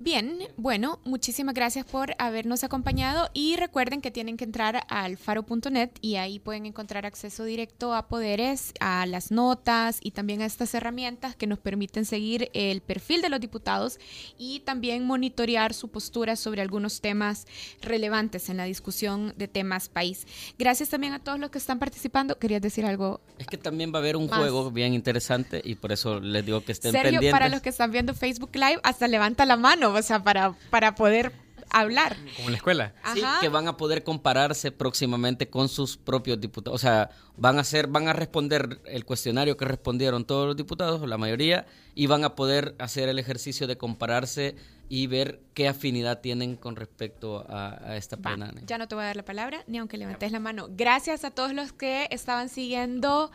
Bien, 0.02 0.48
bueno, 0.56 0.98
muchísimas 1.04 1.54
gracias 1.54 1.86
por 1.86 2.16
habernos 2.18 2.64
acompañado 2.64 3.30
y 3.34 3.54
recuerden 3.54 4.00
que 4.00 4.10
tienen 4.10 4.36
que 4.36 4.42
entrar 4.42 4.84
al 4.88 5.16
faro.net 5.16 5.90
y 6.00 6.16
ahí 6.16 6.40
pueden 6.40 6.66
encontrar 6.66 7.06
acceso 7.06 7.44
directo 7.44 7.94
a 7.94 8.08
poderes, 8.08 8.74
a 8.80 9.06
las 9.06 9.30
notas 9.30 10.00
y 10.02 10.10
también 10.10 10.42
a 10.42 10.46
estas 10.46 10.74
herramientas 10.74 11.36
que 11.36 11.46
nos 11.46 11.60
permiten 11.60 12.04
seguir 12.04 12.50
el 12.52 12.80
perfil 12.80 13.22
de 13.22 13.28
los 13.28 13.38
diputados 13.38 14.00
y 14.36 14.58
también 14.60 15.06
monitorear 15.06 15.72
su 15.72 15.86
postura 15.86 16.34
sobre 16.34 16.62
algunos 16.62 17.00
temas 17.00 17.46
relevantes 17.80 18.48
en 18.48 18.56
la 18.56 18.64
discusión 18.64 19.34
de 19.36 19.46
temas 19.46 19.88
país. 19.88 20.26
Gracias 20.58 20.88
también 20.88 21.12
a 21.12 21.20
todos 21.20 21.38
los 21.38 21.52
que 21.52 21.58
están 21.58 21.78
participando. 21.78 22.40
¿Querías 22.40 22.60
decir 22.60 22.84
algo? 22.86 23.20
Es 23.38 23.46
que 23.46 23.56
también 23.56 23.92
va 23.94 23.98
a 23.98 24.02
haber 24.02 24.16
un 24.16 24.26
juego 24.26 24.72
bien 24.72 24.94
interesante 24.94 25.62
y 25.64 25.76
por 25.76 25.92
eso 25.92 26.18
les 26.18 26.44
digo 26.44 26.64
que 26.64 26.72
estén 26.72 26.90
Sergio, 26.90 27.12
pendientes. 27.12 27.38
Para 27.38 27.48
los 27.48 27.62
que 27.62 27.68
están 27.68 27.92
viendo 27.92 28.14
Facebook 28.14 28.50
Live, 28.54 28.80
hasta 28.82 29.06
levanta 29.06 29.46
la 29.46 29.56
mano 29.56 29.91
o 30.00 30.02
sea, 30.02 30.22
para, 30.22 30.54
para 30.70 30.94
poder 30.94 31.32
hablar. 31.72 32.16
Como 32.36 32.48
en 32.48 32.52
la 32.52 32.56
escuela. 32.58 32.94
Sí, 33.14 33.22
que 33.40 33.48
van 33.48 33.66
a 33.66 33.76
poder 33.76 34.04
compararse 34.04 34.70
próximamente 34.70 35.48
con 35.48 35.68
sus 35.68 35.96
propios 35.96 36.40
diputados. 36.40 36.76
O 36.76 36.78
sea, 36.78 37.10
van 37.36 37.58
a 37.58 37.62
hacer, 37.62 37.86
van 37.88 38.08
a 38.08 38.12
responder 38.12 38.80
el 38.84 39.04
cuestionario 39.04 39.56
que 39.56 39.64
respondieron 39.64 40.24
todos 40.24 40.46
los 40.46 40.56
diputados, 40.56 41.00
o 41.02 41.06
la 41.06 41.18
mayoría, 41.18 41.66
y 41.94 42.06
van 42.06 42.24
a 42.24 42.34
poder 42.34 42.74
hacer 42.78 43.08
el 43.08 43.18
ejercicio 43.18 43.66
de 43.66 43.76
compararse 43.76 44.54
y 44.88 45.06
ver 45.06 45.40
qué 45.54 45.68
afinidad 45.68 46.20
tienen 46.20 46.56
con 46.56 46.76
respecto 46.76 47.46
a, 47.48 47.96
esta 47.96 48.18
pena. 48.18 48.52
Ya 48.66 48.76
no 48.76 48.88
te 48.88 48.94
voy 48.94 49.04
a 49.04 49.06
dar 49.06 49.16
la 49.16 49.24
palabra, 49.24 49.64
ni 49.66 49.78
aunque 49.78 49.96
levantes 49.96 50.30
la 50.32 50.40
mano. 50.40 50.68
Gracias 50.70 51.24
a 51.24 51.30
todos 51.30 51.54
los 51.54 51.72
que 51.72 52.08
estaban 52.10 52.50
siguiendo 52.50 53.30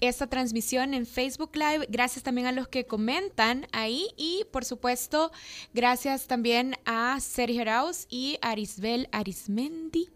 esta 0.00 0.26
transmisión 0.26 0.94
en 0.94 1.06
Facebook 1.06 1.50
Live. 1.54 1.86
Gracias 1.88 2.22
también 2.22 2.46
a 2.46 2.52
los 2.52 2.68
que 2.68 2.86
comentan 2.86 3.66
ahí 3.72 4.08
y 4.16 4.44
por 4.52 4.64
supuesto 4.64 5.32
gracias 5.74 6.26
también 6.26 6.76
a 6.84 7.18
Sergio 7.20 7.62
Arauz 7.62 8.06
y 8.08 8.38
Arisbel 8.42 9.08
Arismendi 9.12 10.08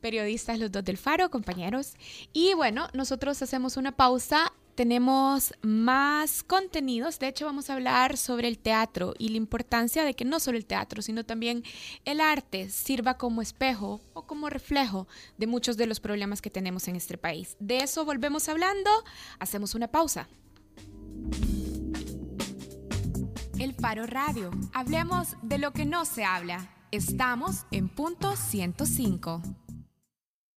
periodistas 0.00 0.58
los 0.58 0.70
dos 0.70 0.84
del 0.84 0.96
Faro, 0.96 1.30
compañeros. 1.30 1.94
Y 2.32 2.54
bueno, 2.54 2.88
nosotros 2.92 3.42
hacemos 3.42 3.76
una 3.76 3.92
pausa 3.92 4.52
tenemos 4.78 5.54
más 5.60 6.44
contenidos. 6.44 7.18
De 7.18 7.26
hecho, 7.26 7.46
vamos 7.46 7.68
a 7.68 7.74
hablar 7.74 8.16
sobre 8.16 8.46
el 8.46 8.60
teatro 8.60 9.12
y 9.18 9.30
la 9.30 9.36
importancia 9.36 10.04
de 10.04 10.14
que 10.14 10.24
no 10.24 10.38
solo 10.38 10.56
el 10.56 10.66
teatro, 10.66 11.02
sino 11.02 11.24
también 11.24 11.64
el 12.04 12.20
arte 12.20 12.70
sirva 12.70 13.18
como 13.18 13.42
espejo 13.42 14.00
o 14.12 14.28
como 14.28 14.48
reflejo 14.48 15.08
de 15.36 15.48
muchos 15.48 15.78
de 15.78 15.86
los 15.86 15.98
problemas 15.98 16.40
que 16.40 16.50
tenemos 16.50 16.86
en 16.86 16.94
este 16.94 17.18
país. 17.18 17.56
De 17.58 17.78
eso 17.78 18.04
volvemos 18.04 18.48
hablando. 18.48 18.88
Hacemos 19.40 19.74
una 19.74 19.88
pausa. 19.88 20.28
El 23.58 23.74
Faro 23.74 24.06
Radio. 24.06 24.52
Hablemos 24.74 25.34
de 25.42 25.58
lo 25.58 25.72
que 25.72 25.86
no 25.86 26.04
se 26.04 26.22
habla. 26.22 26.70
Estamos 26.92 27.66
en 27.72 27.88
punto 27.88 28.36
105. 28.36 29.42